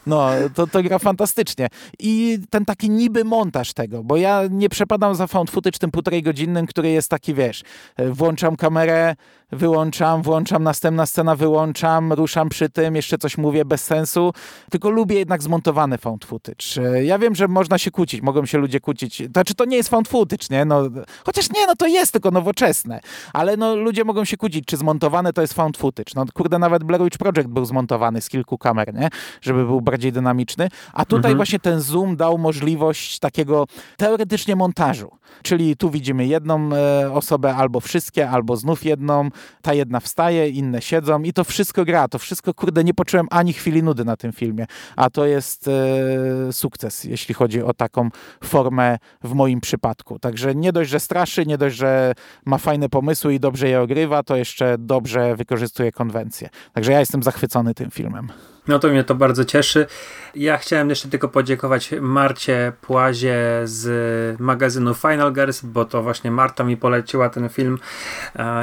No, 0.08 0.30
to, 0.56 0.68
to 0.68 0.84
gra 0.84 1.00
fantastycznie. 1.00 1.68
I 2.00 2.40
ten 2.50 2.66
taki 2.66 2.90
niby 2.90 3.24
montaż 3.24 3.74
tego, 3.74 4.04
bo 4.04 4.18
ja 4.18 4.42
nie 4.50 4.70
przepadam 4.70 5.16
za 5.16 5.28
found 5.28 5.52
footage 5.52 5.80
tym 5.80 5.92
półtorej 5.92 6.24
godzinnym, 6.24 6.68
który 6.68 6.90
jest 6.90 7.10
taki, 7.10 7.34
wiesz, 7.34 7.64
włączam 7.98 8.56
kamerę, 8.56 9.16
wyłączam, 9.52 10.22
włączam, 10.22 10.64
następna 10.64 11.06
scena 11.06 11.36
wyłączam, 11.36 12.14
ruszam 12.14 12.50
przy 12.50 12.70
tym, 12.70 12.96
jeszcze 12.96 13.18
coś 13.18 13.38
mówię 13.38 13.66
bez 13.66 13.84
sensu, 13.84 14.34
tylko 14.70 14.90
lubię 14.90 15.16
jednak 15.16 15.44
zmontowany 15.44 15.98
found 15.98 16.26
footage. 16.26 17.04
Ja 17.04 17.20
wiem, 17.20 17.36
że 17.36 17.48
można 17.48 17.78
się 17.78 17.92
kłócić, 17.92 18.22
mogą 18.22 18.46
się 18.46 18.58
ludzie 18.58 18.80
kłócić, 18.80 19.24
znaczy 19.34 19.56
to 19.56 19.66
nie 19.66 19.78
jest 19.78 19.90
found 19.90 20.08
footage, 20.08 20.46
nie? 20.50 20.66
No, 20.66 20.84
chociaż 21.26 21.50
nie, 21.50 21.68
no 21.68 21.76
to 21.76 21.88
jest 21.88 22.12
tylko 22.12 22.32
nowoczesne, 22.32 23.00
ale 23.34 23.58
no 23.58 23.76
ludzie 23.76 24.04
mogą 24.04 24.26
się 24.26 24.38
kłócić, 24.38 24.66
czy 24.66 24.78
zmontowane 24.78 25.34
to 25.34 25.42
jest 25.42 25.54
found 25.54 25.78
footage. 25.78 26.12
No 26.16 26.26
kurde, 26.34 26.60
nawet 26.60 26.84
Blair 26.84 27.04
Witch 27.04 27.18
Project 27.18 27.48
był 27.48 27.66
zmontowany 27.66 28.22
z 28.22 28.30
kilku 28.30 28.58
kamer, 28.58 28.94
nie? 28.94 29.10
Żeby 29.42 29.66
był 29.66 29.82
bardziej 29.82 30.12
dynamiczny, 30.12 30.70
a 30.94 31.06
tutaj 31.06 31.32
mhm. 31.32 31.36
właśnie 31.36 31.60
ten 31.60 31.82
zoom 31.82 32.16
dał 32.16 32.38
możliwość 32.38 33.20
takiego 33.20 33.68
teoretycznie 33.98 34.56
montażu, 34.56 35.12
czyli 35.44 35.78
tu 35.78 35.90
widzimy 35.90 36.26
jedną 36.26 36.70
e, 36.74 37.14
osobę, 37.14 37.56
albo 37.56 37.80
wszystkie, 37.80 38.30
albo 38.30 38.58
znów 38.58 38.86
jedną, 38.86 39.30
ta 39.62 39.74
jedna 39.74 40.00
wstaje, 40.00 40.50
inne 40.50 40.82
siedzą 40.82 41.22
i 41.24 41.34
to 41.34 41.44
wszystko 41.44 41.86
gra, 41.86 42.08
to 42.08 42.20
wszystko, 42.20 42.54
kurde, 42.54 42.84
nie 42.84 42.94
poczułem 42.94 43.28
ani 43.32 43.54
chwili 43.54 43.84
nudy 43.84 44.06
na 44.06 44.18
tym 44.18 44.32
filmie, 44.32 44.66
a 44.96 45.10
to 45.10 45.26
jest 45.26 45.68
e, 45.68 46.54
sukces, 46.54 47.04
jeśli 47.04 47.36
chodzi 47.36 47.64
o 47.64 47.74
taką 47.74 48.10
formę 48.44 48.98
w 49.24 49.34
moim 49.34 49.62
przypadku. 49.62 50.20
Także 50.20 50.56
nie 50.56 50.74
dość, 50.74 50.90
że 50.90 51.00
straszy, 51.00 51.46
nie 51.46 51.58
dość, 51.58 51.76
że 51.76 52.14
ma 52.46 52.58
fajne 52.58 52.90
pomysły 52.90 53.34
i 53.34 53.40
dobrze 53.40 53.70
je 53.70 53.82
ogrywa, 53.82 54.24
to 54.24 54.36
jeszcze 54.36 54.76
dobrze 54.80 55.36
wykorzystuje 55.36 55.92
konwencję. 55.92 56.50
Także 56.74 56.92
ja 56.92 57.00
jestem 57.00 57.24
zachwycony 57.24 57.74
tym 57.74 57.92
filmem. 57.92 58.32
No 58.68 58.80
to 58.80 58.88
mnie 58.88 59.04
to 59.04 59.16
bardzo 59.16 59.46
cieszy. 59.46 59.88
Ja 60.36 60.58
chciałem 60.58 60.90
jeszcze 60.90 61.10
tylko 61.10 61.28
podziękować 61.28 61.94
Marcie 62.02 62.74
Płazie 62.82 63.62
z 63.64 64.40
magazynu 64.40 64.94
Final 64.94 65.34
Girls, 65.34 65.62
bo 65.62 65.86
to 65.86 66.04
właśnie 66.04 66.32
Marta 66.32 66.64
mi 66.64 66.78
poleciła 66.78 67.30
ten 67.30 67.50
film 67.50 67.80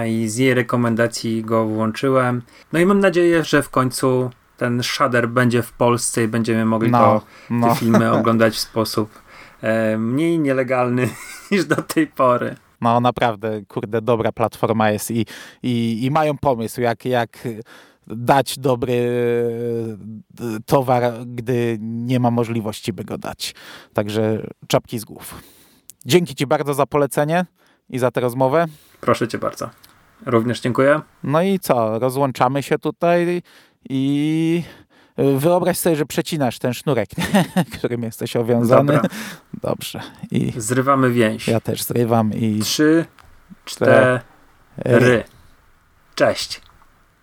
i 0.07 0.29
z 0.29 0.37
jej 0.37 0.55
rekomendacji 0.55 1.43
go 1.43 1.65
włączyłem. 1.65 2.43
No 2.73 2.79
i 2.79 2.87
mam 2.87 3.01
nadzieję, 3.01 3.45
że 3.45 3.63
w 3.63 3.71
końcu 3.71 4.31
ten 4.57 4.83
shader 4.83 5.29
będzie 5.29 5.63
w 5.63 5.73
Polsce 5.73 6.25
i 6.25 6.29
będziemy 6.29 6.65
mogli 6.65 6.91
no, 6.91 6.99
to, 6.99 7.23
no. 7.51 7.69
te 7.69 7.75
filmy 7.75 8.13
oglądać 8.19 8.55
w 8.55 8.59
sposób 8.59 9.11
e, 9.63 9.99
mniej 9.99 10.39
nielegalny 10.39 11.09
niż 11.51 11.65
do 11.65 11.77
tej 11.77 12.07
pory. 12.07 12.57
No 12.81 13.01
naprawdę, 13.01 13.61
kurde, 13.69 14.03
dobra 14.03 14.33
platforma 14.33 14.91
jest 14.91 15.11
i, 15.11 15.27
i, 15.63 16.05
i 16.05 16.11
mają 16.11 16.39
pomysł, 16.39 16.81
jak, 16.81 17.05
jak 17.05 17.39
dać 18.09 18.59
dobry 18.59 18.95
e, 20.41 20.61
towar, 20.67 21.13
gdy 21.27 21.79
nie 21.81 22.21
ma 22.21 22.31
możliwości, 22.31 22.93
by 22.93 23.05
go 23.05 23.19
dać. 23.19 23.55
Także 23.93 24.47
czapki 24.67 24.99
z 24.99 25.05
głów. 25.05 25.43
Dzięki 26.07 26.35
Ci 26.35 26.47
bardzo 26.47 26.75
za 26.75 26.87
polecenie 26.87 27.47
i 27.89 27.99
za 27.99 28.11
tę 28.11 28.21
rozmowę. 28.21 28.67
Proszę 29.01 29.29
Cię 29.29 29.39
bardzo. 29.39 29.71
Również 30.27 30.61
dziękuję. 30.61 31.01
No 31.23 31.43
i 31.43 31.59
co? 31.59 31.99
Rozłączamy 31.99 32.63
się 32.63 32.79
tutaj 32.79 33.43
i 33.91 34.63
wyobraź 35.17 35.79
sobie, 35.79 35.97
że 35.97 36.07
przecinasz 36.07 36.59
ten 36.59 36.75
sznurek, 36.75 37.09
którym 37.79 38.03
jesteś 38.03 38.37
owiązany. 38.37 38.93
Dobra. 38.93 39.11
Dobrze. 39.63 40.01
I 40.31 40.53
Zrywamy 40.57 41.11
więź. 41.11 41.49
Ja 41.49 41.61
też 41.61 41.83
zrywam 41.83 42.33
i... 42.35 42.61
Trzy, 42.61 43.05
cztery. 43.65 44.21
Cześć. 46.15 46.68